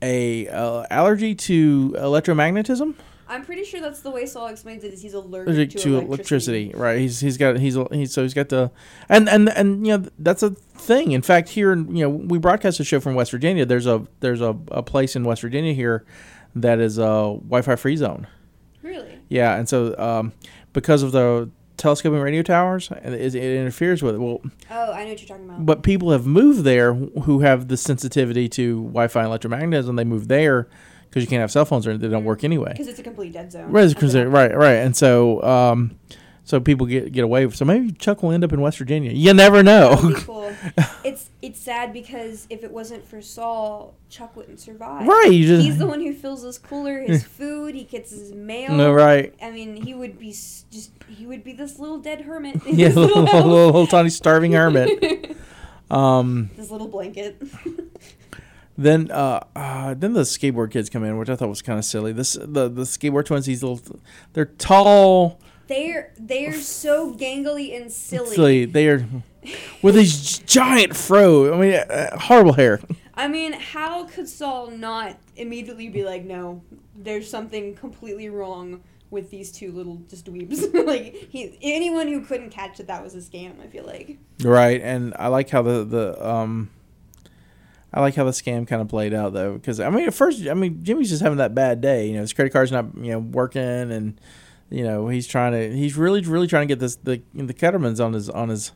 [0.02, 2.94] a uh, allergy to electromagnetism
[3.28, 4.92] I'm pretty sure that's the way Saul explains it.
[4.92, 6.70] Is he's allergic, allergic to, to electricity.
[6.70, 6.72] electricity.
[6.76, 8.70] right he's he's got he's he's so he's got the
[9.08, 12.78] and and and you know that's a thing in fact here you know we broadcast
[12.78, 16.04] a show from west virginia there's a there's a, a place in west virginia here
[16.54, 17.02] that is a
[17.48, 18.28] wi-fi free zone
[18.82, 19.18] Really?
[19.28, 20.32] yeah and so um,
[20.72, 25.04] because of the telescoping radio towers and it, it interferes with it well Oh, I
[25.04, 25.66] know what you're talking about.
[25.66, 30.28] but people have moved there who have the sensitivity to wi-fi and electromagnetism they move
[30.28, 30.68] there
[31.08, 33.32] because you can't have cell phones or they don't work anyway Because it's a complete
[33.32, 33.70] dead zone.
[33.70, 35.98] Right, That's because what right, right, and so um,
[36.46, 37.50] so people get get away.
[37.50, 39.10] So maybe Chuck will end up in West Virginia.
[39.10, 39.96] You never know.
[41.04, 45.08] it's it's sad because if it wasn't for Saul, Chuck wouldn't survive.
[45.08, 47.74] right, just He's the one who fills his cooler, his food.
[47.74, 48.72] He gets his mail.
[48.74, 49.34] no right.
[49.42, 52.62] I mean, he would be just he would be this little dead hermit.
[52.66, 55.36] Yeah, little, little, little, little tiny starving hermit.
[55.90, 57.42] Um, this little blanket.
[58.78, 61.84] then uh, uh, then the skateboard kids come in, which I thought was kind of
[61.84, 62.12] silly.
[62.12, 63.46] This the the skateboard twins.
[63.46, 63.80] These little,
[64.32, 65.40] they're tall.
[65.68, 68.34] They're they're so gangly and silly.
[68.34, 68.64] Silly.
[68.64, 69.06] They are
[69.82, 71.54] with these giant fro.
[71.54, 72.80] I mean, uh, horrible hair.
[73.14, 76.62] I mean, how could Saul not immediately be like, no,
[76.94, 80.72] there's something completely wrong with these two little just dweebs?
[80.86, 83.60] like he, anyone who couldn't catch that that was a scam.
[83.60, 84.18] I feel like.
[84.42, 86.70] Right, and I like how the the um,
[87.92, 90.46] I like how the scam kind of played out though, because I mean at first,
[90.46, 92.08] I mean Jimmy's just having that bad day.
[92.08, 94.20] You know, his credit card's not you know working, and
[94.70, 98.04] you know he's trying to he's really really trying to get this the the Kettlemans
[98.04, 98.72] on his on his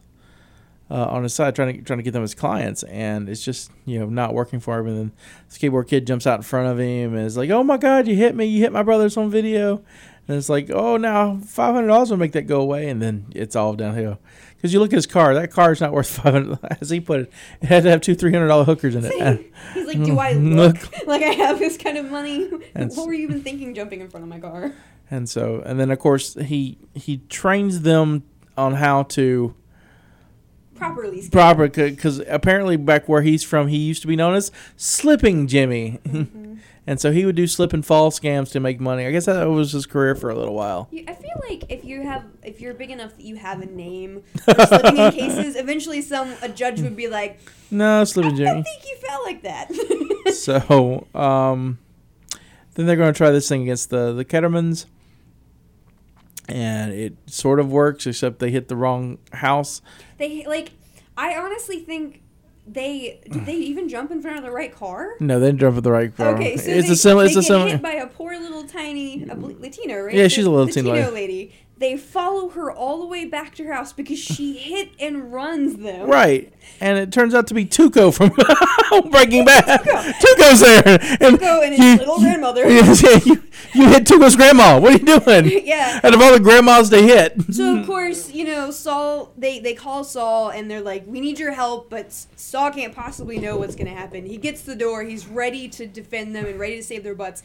[0.90, 3.70] uh, on his side, trying to trying to get them as clients, and it's just
[3.84, 4.86] you know not working for him.
[4.88, 5.12] And then
[5.48, 8.08] the skateboard kid jumps out in front of him and is like, "Oh my God,
[8.08, 8.46] you hit me!
[8.46, 9.82] You hit my brothers on video."
[10.26, 13.26] And it's like, "Oh, now five hundred dollars will make that go away," and then
[13.34, 14.18] it's all downhill.
[14.56, 16.58] Because you look at his car, that car is not worth five hundred.
[16.80, 19.52] As he put it, it had to have two three hundred dollar hookers in it.
[19.74, 20.76] He's like, do I look
[21.06, 22.50] like I have this kind of money?
[22.74, 24.72] What were you even thinking jumping in front of my car?
[25.10, 28.22] And so, and then of course he he trains them
[28.56, 29.54] on how to
[30.76, 31.20] Properly.
[31.22, 31.32] scam.
[31.32, 35.98] proper because apparently back where he's from, he used to be known as Slipping Jimmy,
[36.04, 36.54] Mm-hmm.
[36.86, 39.06] and so he would do slip and fall scams to make money.
[39.06, 40.88] I guess that was his career for a little while.
[40.90, 43.66] You, I feel like if you have, if you're big enough that you have a
[43.66, 47.38] name for slipping in cases, eventually some a judge would be like,
[47.70, 48.62] No, I Slipping don't Jimmy.
[48.62, 50.34] think you felt like that.
[50.34, 51.78] so, um,
[52.74, 54.86] then they're going to try this thing against the the Kettlemans,
[56.50, 59.82] and it sort of works, except they hit the wrong house.
[60.18, 60.72] they like,
[61.16, 62.22] I honestly think
[62.66, 65.14] they did they even jump in front of the right car?
[65.20, 66.34] No, they didn't jump at the right car.
[66.34, 67.24] Okay, so it's they, a similar.
[67.24, 67.70] It's they a get similar.
[67.70, 70.14] hit by a poor little tiny a Latino, right?
[70.14, 71.52] Yeah, she's a Latino Latino lady.
[71.80, 75.76] They follow her all the way back to her house because she hit and runs
[75.78, 76.08] them.
[76.10, 78.28] Right, and it turns out to be Tuco from
[79.10, 79.80] Breaking Bad.
[79.80, 82.64] Tuco's there, and Tuco and his you- little grandmother.
[82.70, 83.42] Yes, yeah, you,
[83.74, 84.78] you hit Tuco's grandma.
[84.78, 85.66] What are you doing?
[85.66, 86.00] Yeah.
[86.04, 89.32] Out of all the grandmas they hit, So of course, you know, Saul.
[89.38, 93.38] They they call Saul and they're like, "We need your help," but Saul can't possibly
[93.38, 94.26] know what's gonna happen.
[94.26, 95.02] He gets the door.
[95.04, 97.42] He's ready to defend them and ready to save their butts.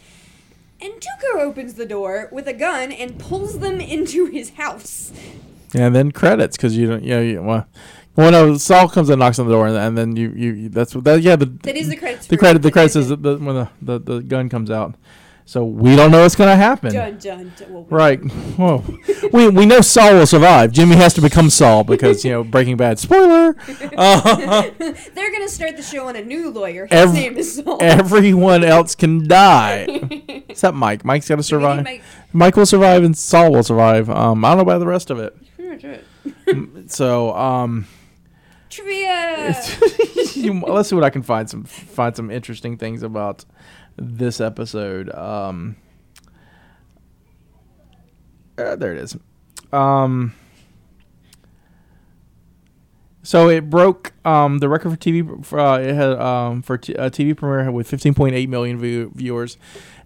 [0.82, 5.12] And Tuco opens the door with a gun and pulls them into his house.
[5.74, 7.04] and then credits because you don't.
[7.04, 7.68] You know, you, well,
[8.16, 10.70] well, no, Saul comes and knocks on the door, and, and then you, you.
[10.70, 11.22] That's what that.
[11.22, 12.28] Yeah, the That is the credits.
[12.28, 12.62] the credit.
[12.62, 14.96] The credits is the, when the, the the gun comes out.
[15.48, 16.92] So we don't know what's gonna happen.
[16.92, 17.72] Dun, dun, dun.
[17.74, 18.20] Well, we- Right.
[18.58, 18.84] Whoa.
[19.32, 20.72] we we know Saul will survive.
[20.72, 22.98] Jimmy has to become Saul because you know Breaking Bad.
[23.00, 23.56] Spoiler.
[23.98, 24.72] Uh,
[25.14, 26.88] They're gonna start the show on a new lawyer.
[26.90, 27.78] His name is Saul.
[27.82, 29.86] everyone else can die
[30.50, 31.06] except Mike.
[31.06, 31.84] Mike's got to Do we need survive.
[31.86, 32.02] Mike-
[32.34, 34.10] Mike will survive and Saul will survive.
[34.10, 35.36] Um, I don't know about the rest of it.
[35.60, 36.92] It.
[36.92, 37.86] So um,
[38.70, 39.56] Trivia.
[40.68, 43.46] let's see what I can find some find some interesting things about
[43.98, 45.14] this episode.
[45.14, 45.76] Um,
[48.58, 49.18] uh, there it is.
[49.74, 50.34] Um,
[53.24, 55.28] so it broke um, the record for TV.
[55.52, 59.58] Uh, it had um, for t- a TV premiere with 15.8 million view- viewers,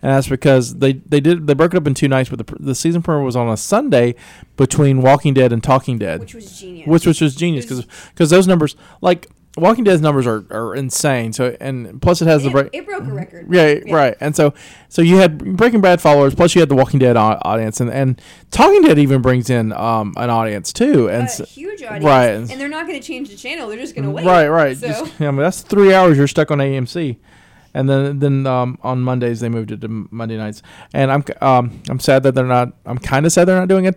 [0.02, 2.30] and that's because they they did they broke it up in two nights.
[2.30, 4.16] But the, pr- the season premiere was on a Sunday,
[4.56, 6.88] between Walking Dead and Talking Dead, which was genius.
[6.88, 11.34] which which was genius was- because those numbers like Walking Dead's numbers are, are insane.
[11.34, 12.70] So and plus it has the it, break.
[12.72, 13.48] it broke a record.
[13.52, 14.16] Yeah, right.
[14.20, 14.54] And so,
[14.90, 18.22] so you had Breaking Bad followers, plus you had the Walking Dead audience, and, and
[18.52, 21.10] Talking Dead even brings in um, an audience too.
[21.10, 22.30] And a huge audience, right.
[22.30, 23.68] And they're not going to change the channel.
[23.68, 24.26] They're just going to wait.
[24.26, 24.78] right, right.
[24.78, 27.18] So Just, I mean, that's three hours you're stuck on AMC,
[27.74, 30.62] and then then um, on Mondays they moved it to Monday nights.
[30.94, 32.74] And I'm um, I'm sad that they're not.
[32.86, 33.94] I'm kind of sad they're not doing a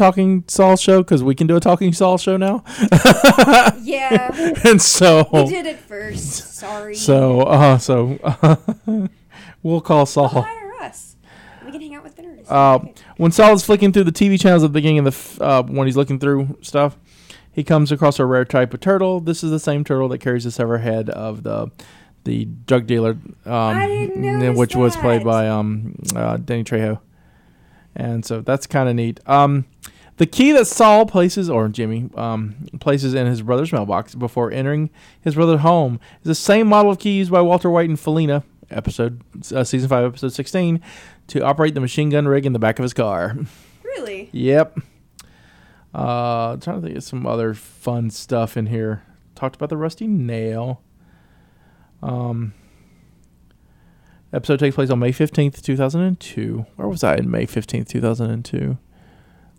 [0.00, 2.64] Talking Saul show because we can do a Talking Saul show now.
[3.82, 4.30] yeah,
[4.64, 6.54] and so we did it first.
[6.54, 6.94] Sorry.
[6.94, 8.18] so uh, so
[9.62, 10.30] we'll call Saul.
[10.32, 11.16] Well, hire us.
[11.66, 12.50] We can hang out with the nerds.
[12.50, 12.94] Uh, Okay.
[13.18, 15.62] when Saul is flicking through the TV channels at the beginning of the f- uh,
[15.64, 16.96] when he's looking through stuff,
[17.52, 19.20] he comes across a rare type of turtle.
[19.20, 21.70] This is the same turtle that carries the severed head of the
[22.24, 23.10] the drug dealer,
[23.44, 27.00] um, I didn't notice which was played by um, uh, Danny Trejo,
[27.94, 29.20] and so that's kind of neat.
[29.26, 29.66] Um,
[30.16, 34.90] the key that Saul places, or Jimmy um, places in his brother's mailbox before entering
[35.20, 38.44] his brother's home, is the same model of key used by Walter White and Felina,
[38.70, 39.22] episode
[39.54, 40.82] uh, season five, episode sixteen,
[41.28, 43.36] to operate the machine gun rig in the back of his car.
[43.82, 44.28] Really?
[44.32, 44.78] Yep.
[45.92, 49.02] Uh, trying to think of some other fun stuff in here.
[49.34, 50.82] Talked about the rusty nail.
[52.02, 52.52] Um,
[54.32, 56.66] episode takes place on May fifteenth, two thousand and two.
[56.76, 58.78] Where was I in May fifteenth, two thousand and two?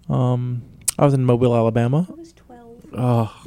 [0.10, 0.64] Um,
[1.00, 2.06] I was in Mobile, Alabama.
[2.10, 2.78] I was 12.
[2.94, 3.44] Oh,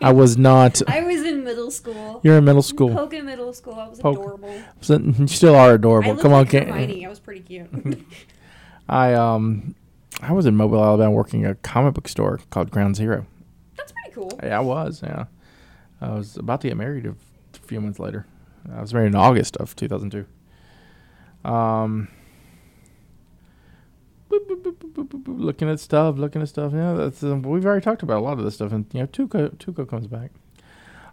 [0.00, 0.80] I was not.
[0.88, 2.20] I was in middle school.
[2.22, 2.90] You're in middle school.
[2.94, 3.74] Poke in middle school.
[3.74, 4.18] I was Poke.
[4.18, 4.62] adorable.
[4.80, 6.10] So- You still are adorable.
[6.10, 7.04] looked Come on, like Hermione.
[7.04, 7.68] I was pretty cute.
[8.88, 9.74] I um,
[10.20, 13.26] I was in Mobile, Alabama, working at a comic book store called Ground Zero.
[13.76, 14.38] That's pretty cool.
[14.42, 15.02] Yeah, I was.
[15.02, 15.24] Yeah,
[16.00, 17.14] I was about to get married a
[17.66, 18.26] few months later.
[18.72, 20.26] I was married in August of 2002.
[21.48, 22.08] Um,
[24.30, 26.72] boop, boop, boop, looking at stuff, looking at stuff.
[26.72, 29.06] Yeah, that's um, we've already talked about a lot of this stuff, and you know,
[29.06, 30.30] Tuco Tuco comes back.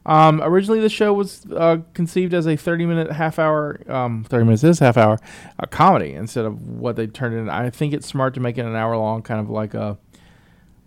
[0.05, 4.45] Um, originally, the show was uh, conceived as a 30 minute, half hour, um, 30
[4.45, 5.19] minutes is half hour,
[5.59, 7.51] a comedy instead of what they turned it.
[7.51, 9.97] I think it's smart to make it an hour long, kind of like a.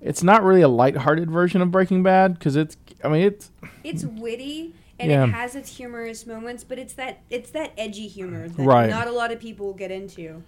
[0.00, 2.76] It's not really a light-hearted version of Breaking Bad because it's.
[3.04, 3.50] I mean, it's
[3.84, 5.24] It's witty and Yeah.
[5.24, 8.90] it has its humorous moments, but it's that it's that edgy humor that Right.
[8.90, 10.42] not a lot of people get into.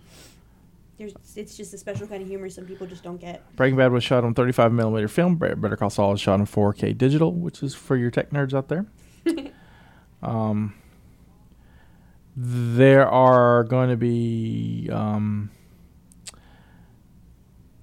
[0.99, 3.43] There's, it's just a special kind of humor some people just don't get.
[3.55, 5.37] Breaking Bad was shot on 35 millimeter film.
[5.37, 8.55] Be- Better Call Saul is shot on 4K digital, which is for your tech nerds
[8.55, 8.87] out there.
[10.23, 10.73] um,
[12.35, 15.51] there are going to be um,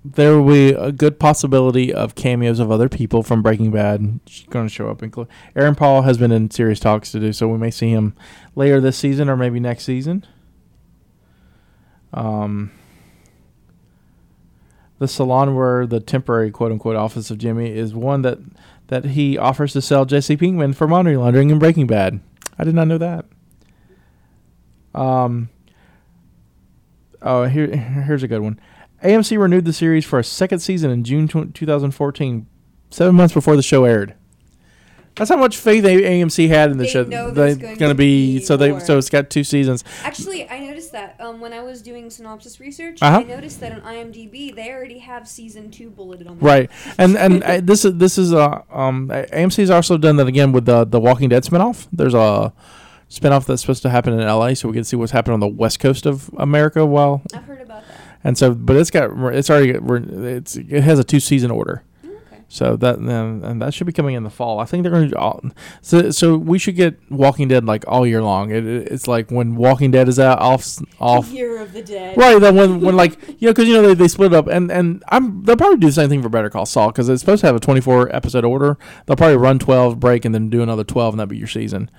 [0.06, 4.68] there will be a good possibility of cameos of other people from Breaking Bad going
[4.68, 5.02] to show up.
[5.02, 7.48] Include Aaron Paul has been in serious talks to do so.
[7.48, 8.13] We may see him
[8.56, 10.26] later this season or maybe next season.
[12.13, 12.72] Um,
[15.00, 18.39] the salon where the temporary quote unquote office of Jimmy is one that
[18.88, 22.20] that he offers to sell Jesse Pinkman for money laundering in Breaking Bad.
[22.60, 23.26] I did not know that.
[24.94, 25.50] Um.
[27.22, 28.60] Oh, here here's a good one.
[29.04, 32.48] AMC renewed the series for a second season in June 2014,
[32.89, 34.16] seven months before the show aired.
[35.16, 37.04] That's how much faith AMC had in the They show.
[37.04, 38.80] They're going gonna be, be so they more.
[38.80, 39.84] so it's got two seasons.
[40.04, 43.20] Actually, I noticed that um, when I was doing synopsis research, Uh-huh.
[43.20, 46.48] I noticed that on IMDb they already have season two bulleted on there.
[46.48, 50.52] Right, and and uh, this is this is uh, um AMC's also done that again
[50.52, 51.88] with the the Walking Dead spinoff.
[51.94, 52.52] There's a
[53.08, 55.48] spinoff that's supposed to happen in LA, so we can see what's happening on the
[55.48, 56.88] west coast of America.
[56.88, 58.13] While I've heard about that.
[58.24, 61.84] And so, but it's got it's already it's it has a two season order.
[62.06, 62.44] Okay.
[62.48, 64.60] So that and, and that should be coming in the fall.
[64.60, 65.18] I think they're going to.
[65.18, 65.42] All,
[65.82, 68.52] so so we should get Walking Dead like all year long.
[68.52, 71.30] It, it- it's like when Walking Dead is out off off.
[71.32, 72.16] Year of the Dead.
[72.18, 74.72] Right, that when when like you know because you know they, they split up and
[74.72, 77.42] and I'm they'll probably do the same thing for Better Call Saul because it's supposed
[77.42, 78.78] to have a 24 episode order.
[79.06, 81.90] They'll probably run 12, break, and then do another 12, and that'll be your season.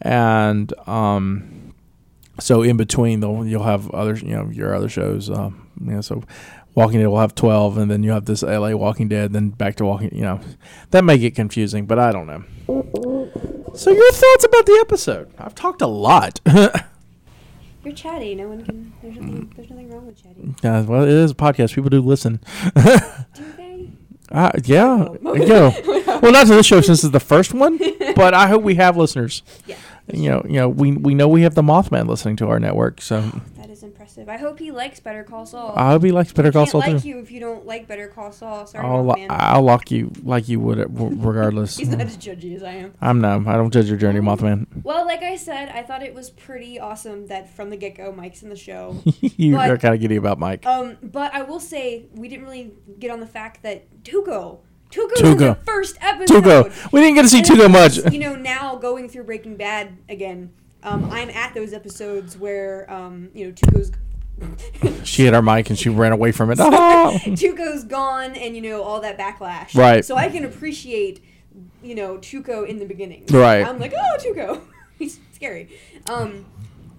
[0.00, 1.57] And um,
[2.40, 5.30] so in between, though, you'll have other you know your other shows.
[5.30, 6.22] Um, you know, so
[6.74, 9.76] Walking Dead will have 12, and then you have this LA Walking Dead, then back
[9.76, 10.14] to Walking.
[10.14, 10.40] You know,
[10.90, 12.44] that may get confusing, but I don't know.
[13.74, 15.32] So your thoughts about the episode?
[15.38, 16.40] I've talked a lot.
[17.84, 18.34] You're chatty.
[18.34, 18.92] No one can.
[19.02, 19.52] There's nothing.
[19.56, 20.54] There's nothing wrong with chatty.
[20.62, 21.74] Yeah, well, it is a podcast.
[21.74, 22.40] People do listen.
[22.74, 23.90] Do they?
[24.30, 25.08] Uh, yeah.
[25.24, 25.34] Oh.
[25.34, 26.04] you.
[26.20, 27.78] Well, not to this show since it's the first one,
[28.16, 29.44] but I hope we have listeners.
[29.66, 29.76] Yeah.
[30.12, 33.00] You know, you know, we we know we have the Mothman listening to our network,
[33.00, 33.20] so
[33.56, 34.28] That is impressive.
[34.28, 35.74] I hope he likes Better Call Saul.
[35.76, 37.08] I hope he likes Better Call Can't Saul like too.
[37.08, 38.66] you if you don't like Better Call Saul.
[38.66, 39.26] Sorry, I'll, lo-.
[39.28, 41.76] I'll lock you like you would, uh, regardless.
[41.78, 42.94] He's not as judgy as I am.
[43.00, 43.44] I'm no.
[43.46, 44.66] I don't judge your journey, Mothman.
[44.82, 48.10] Well, like I said, I thought it was pretty awesome that from the get go,
[48.12, 49.02] Mike's in the show.
[49.20, 50.64] You're kind of giddy about Mike.
[50.66, 55.10] Um, but I will say we didn't really get on the fact that Tuco, Tuco
[55.10, 56.42] was in the first episode.
[56.42, 56.92] Tuco.
[56.92, 57.98] We didn't get to see And much.
[58.12, 63.30] You know, now going through Breaking Bad again, um, I'm at those episodes where um,
[63.34, 63.92] you know Tuco's.
[65.04, 66.60] She hit our mic and she ran away from it.
[66.60, 67.10] Ah!
[67.24, 69.74] Tuco's gone, and you know all that backlash.
[69.74, 70.04] Right.
[70.04, 71.20] So I can appreciate,
[71.82, 73.24] you know, Tuco in the beginning.
[73.28, 73.66] Right.
[73.66, 74.60] I'm like, oh, Tuco,
[74.98, 75.80] he's scary.
[76.08, 76.46] Um,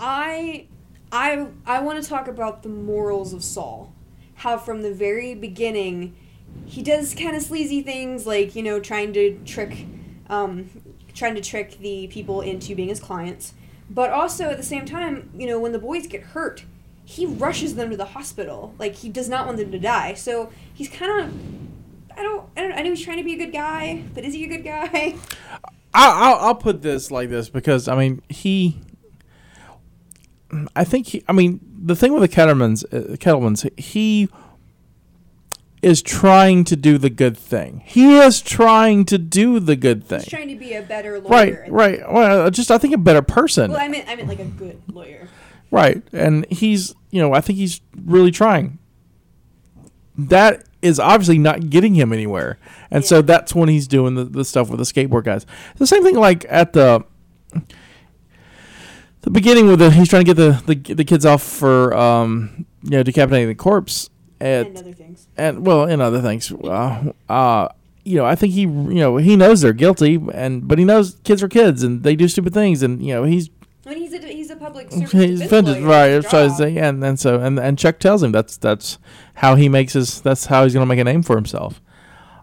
[0.01, 0.67] I,
[1.13, 3.93] I, I want to talk about the morals of Saul.
[4.35, 6.17] How from the very beginning,
[6.65, 9.85] he does kind of sleazy things like you know trying to trick,
[10.29, 10.69] um,
[11.13, 13.53] trying to trick the people into being his clients.
[13.89, 16.63] But also at the same time, you know, when the boys get hurt,
[17.03, 18.75] he rushes them to the hospital.
[18.77, 20.13] Like he does not want them to die.
[20.13, 21.33] So he's kind of
[22.15, 24.33] I don't I don't I know he's trying to be a good guy, but is
[24.33, 25.15] he a good guy?
[25.91, 28.79] I'll, I'll, put this like this because I mean he.
[30.75, 31.23] I think he.
[31.27, 34.29] I mean the thing with the Kettlemans, uh, Kettlemans, he
[35.81, 37.81] is trying to do the good thing.
[37.85, 40.19] He is trying to do the good thing.
[40.19, 41.65] He's trying to be a better lawyer.
[41.69, 42.11] Right, right.
[42.11, 43.71] Well, just I think a better person.
[43.71, 45.29] Well, I meant I meant like a good lawyer.
[45.71, 46.01] Right.
[46.11, 48.79] And he's, you know, I think he's really trying.
[50.17, 52.57] That is obviously not getting him anywhere.
[52.91, 55.45] And so that's when he's doing the, the stuff with the skateboard guys.
[55.77, 57.05] The same thing like at the
[59.21, 62.65] the beginning with the he's trying to get the, the, the kids off for um
[62.83, 64.09] you know decapitating the corpse
[64.41, 65.27] at, and other things.
[65.37, 67.67] and well and other things uh, uh
[68.03, 71.17] you know i think he you know he knows they're guilty and but he knows
[71.23, 73.49] kids are kids and they do stupid things and you know he's
[73.85, 76.23] I mean, he's a he's a public service He's offended, right?
[76.23, 78.99] So and and so and and Chuck tells him that's that's
[79.35, 81.81] how he makes his that's how he's going to make a name for himself.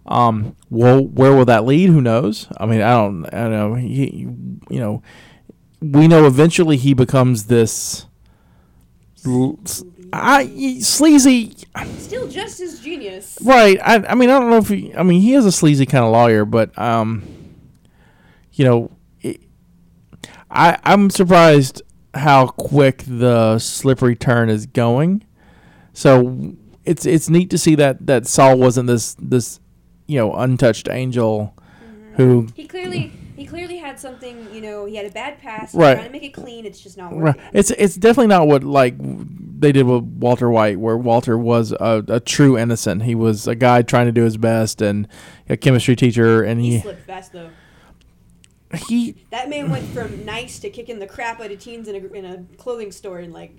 [0.07, 1.91] Um, well, where will that lead?
[1.91, 2.49] Who knows?
[2.59, 3.75] I mean, I don't, I don't know.
[3.75, 4.29] He,
[4.71, 5.03] you know,
[5.81, 8.07] we know eventually he becomes this.
[10.13, 11.57] I sleazy,
[11.99, 13.39] Still just as genius.
[13.43, 13.79] right?
[13.83, 14.95] I, I mean, I don't know if he.
[14.95, 17.23] I mean, he is a sleazy kind of lawyer, but um,
[18.53, 19.41] you know, it,
[20.51, 21.83] I I'm surprised
[22.15, 25.25] how quick the slippery turn is going.
[25.93, 29.61] So it's it's neat to see that that Saul wasn't this this
[30.07, 31.55] you know untouched angel
[32.15, 34.49] who He clearly he clearly had something.
[34.55, 35.75] You know, he had a bad past.
[35.75, 35.95] Right.
[35.95, 36.65] Trying to make it clean.
[36.67, 37.37] It's just not Right.
[37.37, 37.43] working.
[37.53, 38.95] It's it's definitely not what like
[39.59, 43.03] they did with Walter White, where Walter was a, a true innocent.
[43.05, 45.07] He was a guy trying to do his best and
[45.49, 47.51] a chemistry teacher, and He he slipped fast though.
[48.89, 52.07] he That man went from nice to kicking the crap out of teens in a,
[52.13, 53.57] in a clothing store in like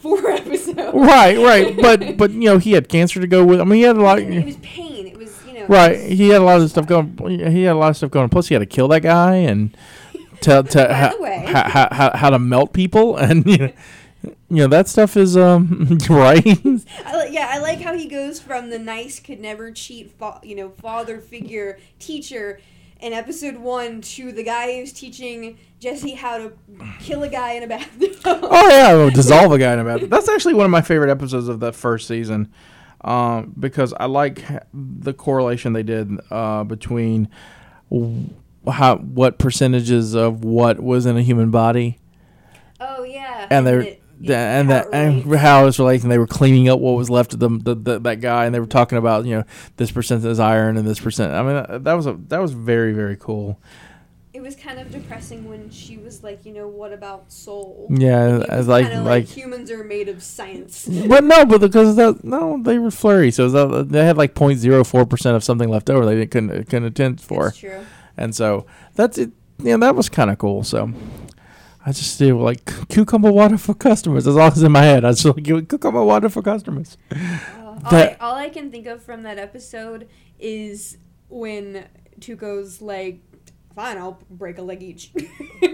[0.00, 0.94] four episodes.
[0.94, 3.60] right right, but but you know he had cancer to go with.
[3.60, 4.18] I mean he had a lot.
[4.20, 5.07] it was pain.
[5.68, 7.16] Right, he had a lot of stuff going.
[7.28, 8.28] He had a lot of stuff going.
[8.28, 9.76] Plus, he had to kill that guy and
[10.40, 13.72] tell to, how, the how, how, how, how to melt people, and you know,
[14.22, 16.44] you know that stuff is um right.
[16.46, 20.40] I li- yeah, I like how he goes from the nice, could never cheat, fa-
[20.42, 22.60] you know, father figure teacher
[23.00, 26.52] in episode one to the guy who's teaching Jesse how to
[26.98, 28.14] kill a guy in a bathroom.
[28.24, 30.10] Oh yeah, well, dissolve a guy in a bathroom.
[30.10, 32.52] That's actually one of my favorite episodes of that first season,
[33.02, 37.28] um, because I like the correlation they did uh, between
[38.70, 41.98] how what percentages of what was in a human body
[42.80, 46.08] Oh yeah, and they're it- it- and how that it and how it's relating.
[46.10, 48.60] They were cleaning up what was left of them, the, the, that guy, and they
[48.60, 49.44] were talking about you know
[49.78, 51.32] this percent is iron and this percent.
[51.32, 53.58] I mean that was a that was very very cool.
[54.38, 57.88] It was kind of depressing when she was like, you know, what about soul?
[57.90, 59.24] Yeah, as like kinda like.
[59.24, 60.88] humans are made of science.
[61.08, 65.10] But no, but because that no, they were flurry, so that, they had like 0.04
[65.10, 66.06] percent of something left over.
[66.06, 67.84] They didn't, couldn't couldn't attend for, That's true.
[68.16, 69.32] and so that's it.
[69.58, 70.62] Yeah, that was kind of cool.
[70.62, 70.92] So
[71.84, 74.24] I just did like cucumber water for customers.
[74.24, 75.04] That's all that's in my head.
[75.04, 76.96] I was just like cucumber water for customers.
[77.10, 80.96] Uh, all, I, all I can think of from that episode is
[81.28, 81.86] when
[82.20, 83.20] Tuco's like,
[83.74, 85.12] fine, I'll break a leg each.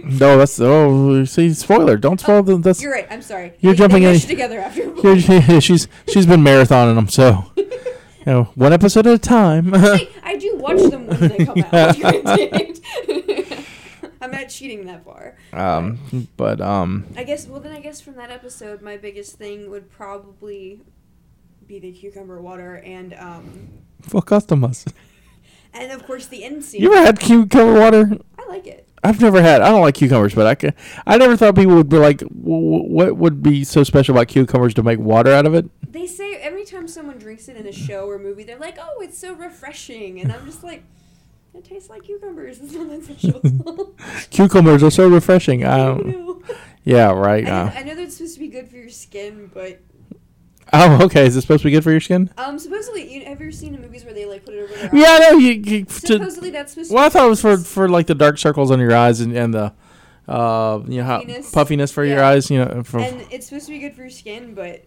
[0.07, 1.97] No, that's oh see spoiler.
[1.97, 3.07] Don't spoil the that's You're right.
[3.11, 3.53] I'm sorry.
[3.61, 5.61] You're They- jumping they in- together after.
[5.61, 7.67] She's she's been marathoning them, so you
[8.27, 9.73] know one episode at a time.
[9.75, 11.97] I do watch them when they come out.
[14.21, 15.37] I'm not cheating that far.
[15.53, 15.99] um,
[16.37, 17.47] but um, I guess.
[17.47, 20.81] Well, then I guess from that episode, my biggest thing would probably
[21.67, 23.69] be the cucumber water and um
[24.03, 24.85] for customers.
[25.75, 26.83] And of course the end scene.
[26.83, 28.11] You ever had cucumber water?
[28.39, 28.89] I like it.
[29.03, 29.61] I've never had.
[29.61, 30.73] I don't like cucumbers, but I can,
[31.07, 34.83] I never thought people would be like, what would be so special about cucumbers to
[34.83, 35.69] make water out of it?
[35.93, 39.01] They say every time someone drinks it in a show or movie, they're like, "Oh,
[39.03, 40.83] it's so refreshing," and I'm just like,
[41.55, 42.61] "It tastes like cucumbers.
[42.61, 43.95] It's not that special."
[44.31, 45.65] Cucumbers are so refreshing.
[45.65, 46.43] I don't,
[46.85, 47.47] yeah, right.
[47.47, 49.81] I, know, Uh, I know that's supposed to be good for your skin, but
[50.75, 51.27] oh, okay.
[51.27, 52.31] Is it supposed to be good for your skin?
[52.39, 54.75] um, supposedly, you have you ever seen the movies where they like put it over
[54.75, 55.21] their Yeah, eyes?
[55.23, 55.39] I know.
[55.39, 56.93] You, you to, Supposedly, that's supposed.
[56.93, 59.37] well, I thought it was for for like the dark circles under your eyes and,
[59.37, 59.73] and the,
[60.29, 61.51] uh, you know, how, Puffiness.
[61.51, 62.51] puffiness for your eyes.
[62.51, 64.85] You know, for, and it's supposed to be good for your skin, but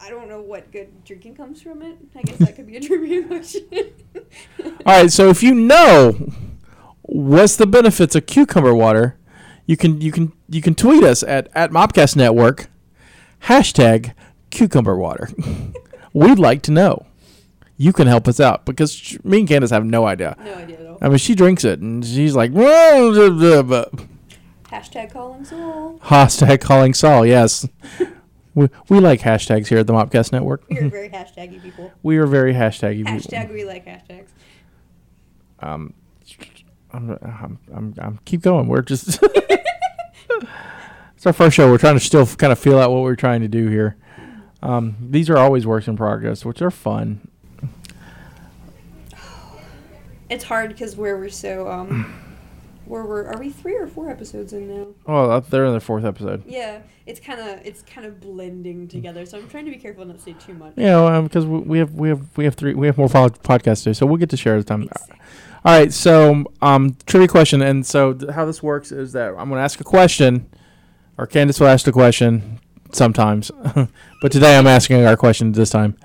[0.00, 1.96] I don't know what good drinking comes from it.
[2.14, 3.64] I guess that could be a trivia question.
[4.86, 6.32] All right, so if you know
[7.02, 9.16] what's the benefits of cucumber water,
[9.66, 12.66] you can you can you can tweet us at at Mopcast Network
[13.44, 14.12] hashtag
[14.54, 15.28] cucumber water.
[16.12, 17.06] We'd like to know.
[17.76, 20.36] You can help us out because sh- me and Candice have no idea.
[20.38, 20.98] no idea at all.
[21.02, 24.06] I mean, she drinks it and she's like, "Whoa, blah, blah, blah."
[24.70, 25.98] Hashtag calling Saul.
[26.04, 27.26] hashtag calling Saul.
[27.26, 27.66] Yes,
[28.54, 30.62] we, we like hashtags here at the Mopcast Network.
[30.70, 31.92] We're very hashtaggy people.
[32.04, 32.98] We are very hashtaggy.
[33.04, 33.12] people.
[33.14, 34.28] Hashtag we like hashtags.
[35.60, 35.94] um,
[36.92, 38.68] I'm, I'm, I'm, I'm keep going.
[38.68, 39.20] We're just
[41.16, 41.68] it's our first show.
[41.70, 43.96] We're trying to still kind of feel out what we're trying to do here.
[44.64, 47.28] Um, these are always works in progress, which are fun.
[50.30, 52.14] It's hard because where we're so um,
[52.86, 54.86] where we're are we three or four episodes in now?
[55.06, 56.44] Oh, they're in their fourth episode.
[56.46, 59.26] Yeah, it's kind of it's kind of blending together.
[59.26, 60.78] So I'm trying to be careful not to say too much.
[60.78, 63.80] Know, because we we have we have we have three we have more pod- podcasts
[63.84, 64.84] to do, so we'll get to share the time.
[64.84, 65.18] Exactly.
[65.66, 69.48] All right, so um, trivia question, and so th- how this works is that I'm
[69.48, 70.46] going to ask a question,
[71.16, 72.60] or Candice will ask the question
[72.96, 73.50] sometimes,
[74.22, 75.96] but today I'm asking our question this time.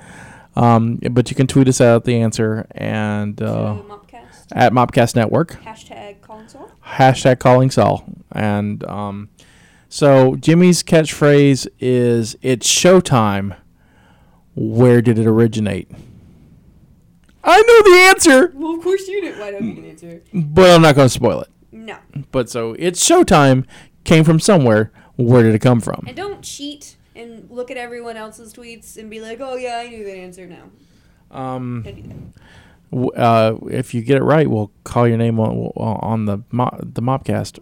[0.55, 4.47] Um, but you can tweet us out the answer and uh, Mopcast.
[4.51, 6.71] at Mopcast Network Hashtag calling Saul.
[6.85, 9.29] hashtag calling Saul, and um,
[9.87, 13.55] so Jimmy's catchphrase is "It's showtime."
[14.55, 15.89] Where did it originate?
[17.43, 19.39] I know the answer, Well, of course you do.
[19.39, 20.21] Why don't you answer?
[20.33, 21.47] but I'm not going to spoil it.
[21.71, 21.95] No,
[22.31, 23.65] But so it's showtime
[24.03, 24.91] came from somewhere.
[25.23, 26.03] Where did it come from?
[26.07, 29.89] and don't cheat and look at everyone else's tweets and be like, "Oh yeah, I
[29.89, 32.15] knew that answer." No, Um, don't do that.
[32.91, 36.77] w- uh, if you get it right, we'll call your name on on the mo-
[36.81, 37.59] the mopcast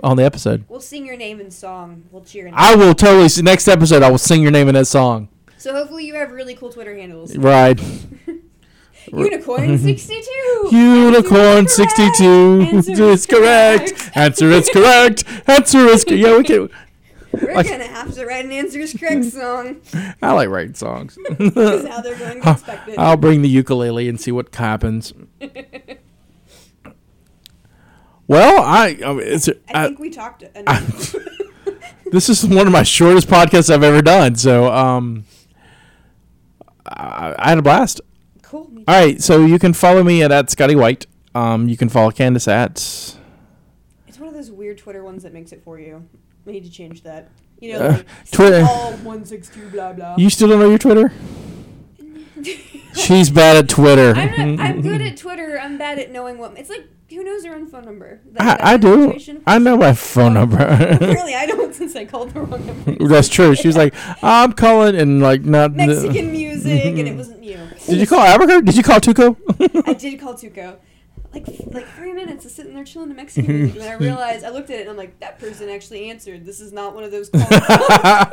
[0.04, 0.64] on the episode.
[0.68, 2.02] We'll sing your name in song.
[2.10, 2.46] We'll cheer.
[2.46, 3.24] And I will totally.
[3.24, 5.28] s- Next episode, I will sing your name in that song.
[5.56, 7.36] so hopefully you have really cool Twitter handles.
[7.36, 7.80] Right.
[9.12, 10.68] Unicorn sixty two.
[10.76, 12.66] Unicorn sixty two.
[12.70, 14.10] It's correct.
[14.14, 15.24] Answer is correct.
[15.48, 16.36] Answer is co- yeah.
[16.36, 16.68] We can.
[17.32, 19.80] We're Like- gonna have to write an answer is correct song.
[20.22, 21.16] I like writing songs.
[21.38, 22.42] They're going.
[22.98, 25.12] I'll bring the ukulele and see what happens.
[28.26, 31.16] Well, I, I mean, it's, I I, think we talked enough.
[32.12, 34.36] this is one of my shortest podcasts I've ever done.
[34.36, 35.24] So, um,
[36.86, 38.00] I, I had a blast.
[38.42, 38.70] cool.
[38.86, 41.06] All right, so you can follow me at, at Scotty White.
[41.34, 42.76] Um, you can follow Candice at.
[44.06, 46.08] It's one of those weird Twitter ones that makes it for you.
[46.44, 47.28] We need to change that.
[47.60, 50.16] You know, Uh, like, Twitter- all one six two blah blah.
[50.16, 51.12] You still don't know your Twitter?
[52.94, 54.14] She's bad at Twitter.
[54.18, 55.58] I'm not, I'm good at Twitter.
[55.60, 56.58] I'm bad at knowing what.
[56.58, 58.20] It's like who knows their own phone number.
[58.32, 59.16] That- I, I do.
[59.46, 60.56] I know my phone number.
[61.00, 63.06] Really, I don't since I called the wrong number.
[63.08, 63.54] That's true.
[63.54, 65.72] She was like, "I'm calling," and like, not.
[65.74, 67.58] Mexican music, and it wasn't you.
[67.86, 68.64] Did you call Albuquerque?
[68.66, 69.36] Did you call Tuco?
[69.86, 70.76] I did call Tuco.
[71.32, 74.44] Like like three minutes of sitting there chilling to Mexican music, and then I realized
[74.44, 76.44] I looked at it and I'm like, that person actually answered.
[76.44, 77.46] This is not one of those calls.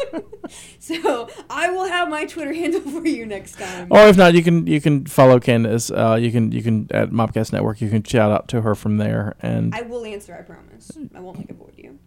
[0.79, 3.87] so I will have my Twitter handle for you next time.
[3.91, 5.91] or if not, you can you can follow Candice.
[5.95, 7.81] Uh, you can you can at Mopcast Network.
[7.81, 9.35] You can shout out to her from there.
[9.41, 10.33] And I will answer.
[10.35, 10.91] I promise.
[11.13, 11.99] I won't like avoid you.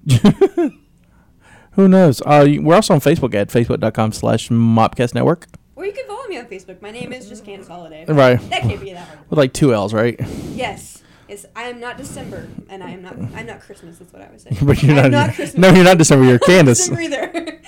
[1.73, 2.21] who knows?
[2.23, 5.47] Uh, you- we're also on Facebook at facebook.com/slash Mopcast Network.
[5.81, 6.83] Or you can follow me on Facebook.
[6.83, 8.05] My name is just Candice Holliday.
[8.05, 8.39] Right.
[8.51, 9.31] That can't be that hard.
[9.31, 10.15] With like two L's, right?
[10.51, 11.03] Yes.
[11.27, 13.17] Yes, I am not December, and I am not.
[13.35, 13.97] I'm not Christmas.
[13.97, 14.59] That's what I was saying.
[14.67, 15.11] But you're not.
[15.11, 15.57] not Christmas.
[15.57, 16.27] no, you're not December.
[16.27, 16.91] You're Candice.
[16.91, 17.61] December either.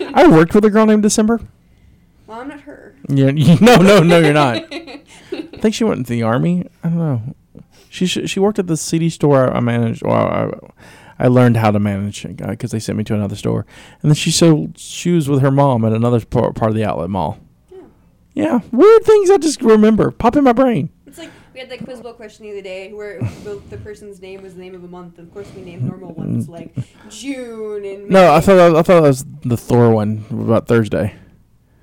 [0.14, 1.38] I worked with a girl named December.
[2.26, 2.96] well, I'm not her.
[3.08, 4.64] Yeah, no, no, no, you're not.
[4.72, 5.02] I
[5.60, 6.66] think she went into the army.
[6.82, 7.22] I don't know.
[7.88, 10.02] She she worked at the CD store I managed.
[10.02, 13.64] Well, I, I learned how to manage uh, because they sent me to another store,
[14.02, 17.10] and then she sold shoes with her mom at another part, part of the outlet
[17.10, 17.38] mall.
[18.40, 18.60] Yeah.
[18.72, 20.90] Weird things I just remember pop in my brain.
[21.06, 24.20] It's like we had that quiz bowl question the other day where the, the person's
[24.20, 25.18] name was the name of a month.
[25.18, 26.50] Of course, we named normal ones mm.
[26.50, 26.74] like
[27.10, 28.08] June and.
[28.08, 31.14] No, I thought that, I thought that was the Thor one about Thursday.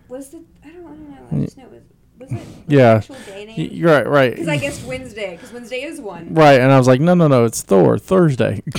[0.08, 1.28] Was the I don't I don't know.
[1.32, 1.46] I mm.
[1.46, 1.84] just know it was
[2.20, 2.48] was it?
[2.68, 2.96] Yeah.
[2.96, 4.32] Actual day Y- You're right, right.
[4.32, 6.34] Because I guessed Wednesday, because Wednesday is one.
[6.34, 8.62] Right, and I was like, no, no, no, it's Thor, Thursday.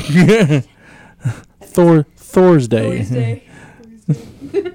[1.60, 2.98] Thor, Thursday.
[2.98, 3.48] Thursday.
[4.06, 4.74] Thursday.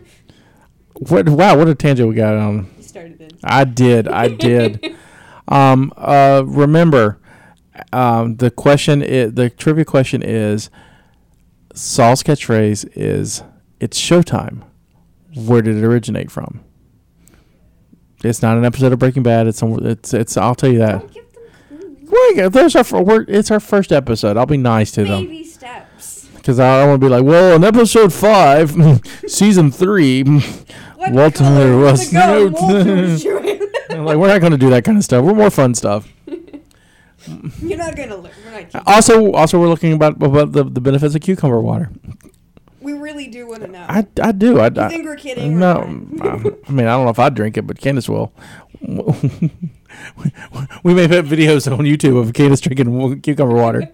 [0.93, 1.27] What?
[1.29, 2.72] Wow, what a tangent we got on.
[2.93, 3.33] Started it.
[3.43, 4.95] I did, I did.
[5.47, 7.19] um, uh, remember,
[7.91, 10.69] um, the question, is, the trivia question is,
[11.73, 13.43] Saul's catchphrase is,
[13.79, 14.63] "It's showtime."
[15.35, 16.63] Where did it originate from?
[18.23, 19.47] It's not an episode of Breaking Bad.
[19.47, 20.37] It's it's it's.
[20.37, 20.99] I'll tell you that.
[20.99, 22.37] Don't them clues.
[22.37, 24.37] Wait, there's our we're, it's our first episode.
[24.37, 25.25] I'll be nice to them.
[25.25, 26.27] Baby steps.
[26.35, 28.75] Because I don't want to be like, well, in episode five,
[29.27, 30.23] season three,
[31.11, 33.61] What Walter was no- Walter was shooting?
[33.89, 35.23] I'm like, we're not going to do that kind of stuff.
[35.25, 36.11] We're more fun stuff.
[37.61, 38.33] You're not gonna learn.
[38.45, 38.83] We're not.
[38.87, 41.89] Also, also, we're looking about about the, the benefits of cucumber water.
[42.81, 43.85] We really do want to know.
[43.87, 44.59] I, I do.
[44.59, 45.57] I, you I think we're kidding?
[45.57, 45.83] no.
[45.83, 48.33] I mean, I don't know if I'd drink it, but Candice will.
[50.83, 53.89] we may have videos on YouTube of Candice drinking cucumber water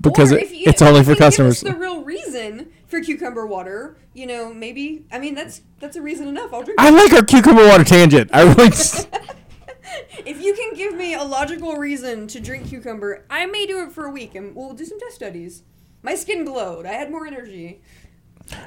[0.00, 1.62] because Or it, if you- it's only for customers.
[1.62, 5.06] the real reason for cucumber water, you know, maybe.
[5.10, 6.52] I mean, that's that's a reason enough.
[6.52, 6.78] I'll drink.
[6.78, 8.30] I like our cucumber water tangent.
[8.32, 8.68] I really.
[10.24, 13.92] if you can give me a logical reason to drink cucumber, I may do it
[13.92, 15.62] for a week, and we'll do some test studies.
[16.02, 16.84] My skin glowed.
[16.86, 17.80] I had more energy.
[18.52, 18.58] I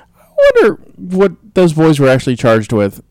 [0.56, 3.04] wonder what those boys were actually charged with.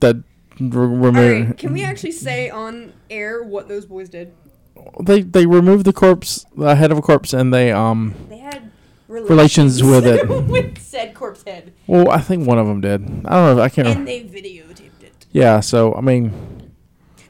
[0.00, 0.16] That
[0.58, 4.34] re- All remove right, can we actually say on air what those boys did?
[5.00, 8.14] they they removed the corpse, the head of a corpse, and they um.
[8.28, 8.35] They
[9.08, 10.28] had Relations with it.
[10.48, 13.02] with said corpse head, Well, I think one of them did.
[13.24, 13.62] I don't know.
[13.62, 13.88] I can't.
[13.88, 14.10] and remember.
[14.10, 15.26] they videotaped it.
[15.32, 15.60] Yeah.
[15.60, 16.32] So I mean,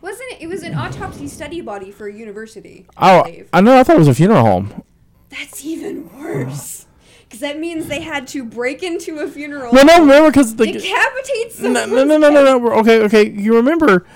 [0.01, 0.43] Wasn't it?
[0.43, 2.87] It was an autopsy study body for a university.
[2.97, 3.49] oh, believe.
[3.53, 3.79] I know.
[3.79, 4.83] I thought it was a funeral home.
[5.31, 6.87] That's even worse.
[7.25, 9.73] Because that means they had to break into a funeral.
[9.73, 11.91] No, no, remember because the decapitate no, someone.
[11.91, 12.59] no, no, no, no, no.
[12.59, 13.29] we're- Okay, okay.
[13.29, 14.07] You remember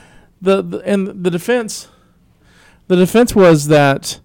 [0.41, 1.89] the, the and the defense.
[2.87, 4.21] The defense was that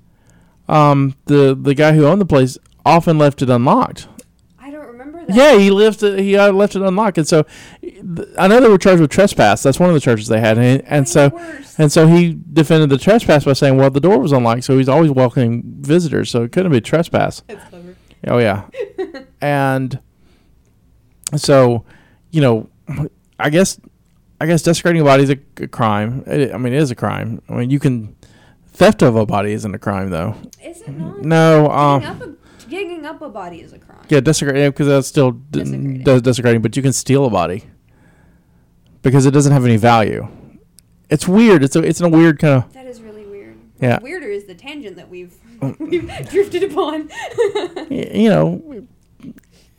[0.69, 4.07] um, the the guy who owned the place often left it unlocked.
[4.59, 5.36] I don't remember that.
[5.36, 6.19] Yeah, he left it.
[6.19, 7.45] He uh, left it unlocked, and so
[7.81, 9.63] th- I know they were charged with trespass.
[9.63, 11.79] That's one of the charges they had, and, and so Worse.
[11.79, 14.89] and so he defended the trespass by saying, "Well, the door was unlocked, so he's
[14.89, 17.95] always welcoming visitors, so it couldn't be trespass." That's clever.
[18.27, 18.65] Oh yeah,
[19.41, 19.99] and
[21.36, 21.86] so
[22.31, 22.69] you know,
[23.39, 23.79] I guess
[24.41, 26.23] I guess desecrating a body is a, a crime.
[26.27, 27.41] It, I mean, it is a crime.
[27.49, 28.15] I mean, you can
[28.73, 30.36] theft of a body isn't a crime though.
[30.63, 31.21] Is it not?
[31.21, 32.38] No, Digging, um,
[32.70, 33.99] digging up a body is a crime.
[34.09, 36.22] yeah, desecrating because that's still d- Desecrating.
[36.22, 37.63] desecrating, but you can steal a body
[39.01, 40.28] because it doesn't have any value.
[41.09, 41.63] It's weird.
[41.63, 43.57] It's a, it's in a weird kind of That is really weird.
[43.80, 43.99] Yeah.
[44.01, 45.36] Weirder is the tangent that we've,
[45.80, 47.09] we've drifted upon.
[47.89, 48.88] you know.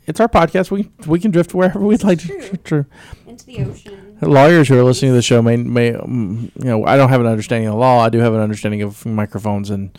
[0.05, 0.71] It's our podcast.
[0.71, 2.39] We we can drift wherever we'd like true.
[2.41, 2.57] to.
[2.63, 2.85] True.
[3.27, 4.17] Into the ocean.
[4.21, 7.19] Lawyers who are listening to the show may may um, you know I don't have
[7.19, 7.99] an understanding of law.
[7.99, 9.97] I do have an understanding of microphones and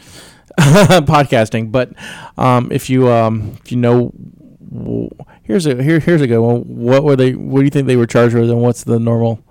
[1.06, 1.70] podcasting.
[1.70, 1.92] But
[2.36, 4.12] um, if you um, if you know,
[5.42, 6.62] here's a here here's a good one.
[6.62, 7.34] What were they?
[7.34, 9.42] What do you think they were charged with, and what's the normal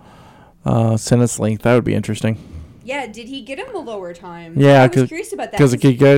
[0.66, 1.64] uh, sentence length?
[1.64, 2.38] That would be interesting.
[2.84, 4.54] Yeah, did he get him a lower time?
[4.58, 5.58] Yeah, I was curious about that.
[5.58, 5.72] Because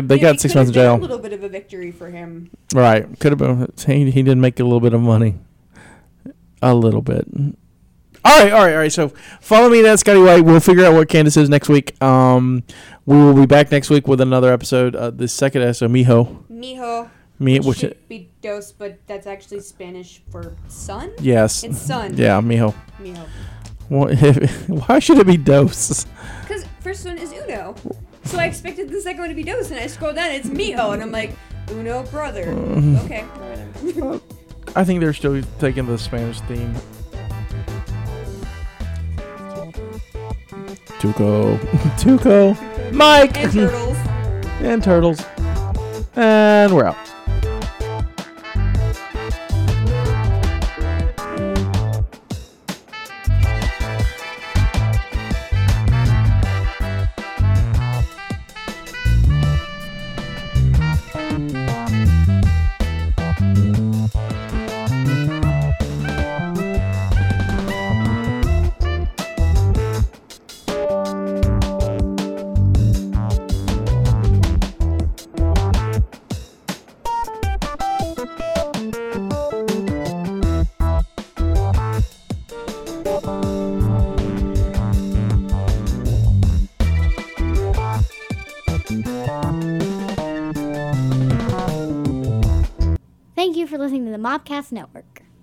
[0.08, 0.96] they got six months in jail.
[0.96, 2.52] A little bit of a victory for him.
[2.76, 3.08] Right.
[3.20, 3.74] Could have been.
[3.88, 5.40] He, he did make a little bit of money.
[6.62, 7.26] A little bit.
[8.26, 8.92] All right, all right, all right.
[8.92, 9.10] So
[9.42, 10.42] follow me at Scotty White.
[10.42, 12.02] We'll figure out what Candice is next week.
[12.04, 12.64] Um,
[13.06, 14.96] we will be back next week with another episode.
[14.96, 16.44] Uh, the second episode, Mijo.
[16.52, 17.10] Mijo,
[17.40, 21.12] Me, which which should be dos, but that's actually Spanish for son.
[21.22, 22.18] yes, It's son.
[22.18, 22.76] yeah, Mijo.
[23.02, 23.26] Mijo.
[23.90, 24.14] Well,
[24.88, 26.06] why should it be Dos?
[26.42, 27.74] Because first one is Uno.
[28.26, 30.94] So I expected the second one to be Dos, and I scroll down, it's Mijo,
[30.94, 31.32] and I'm like,
[31.72, 32.46] Uno brother.
[32.46, 32.98] Mm-hmm.
[33.06, 34.20] Okay.
[34.76, 36.76] I think they're still taking the Spanish theme.
[41.00, 41.58] Tuco,
[41.97, 43.97] Tuco, Mike, and turtles.
[44.62, 45.26] and turtles,
[46.18, 47.19] and we're out.
[94.40, 95.19] Mopcast Network.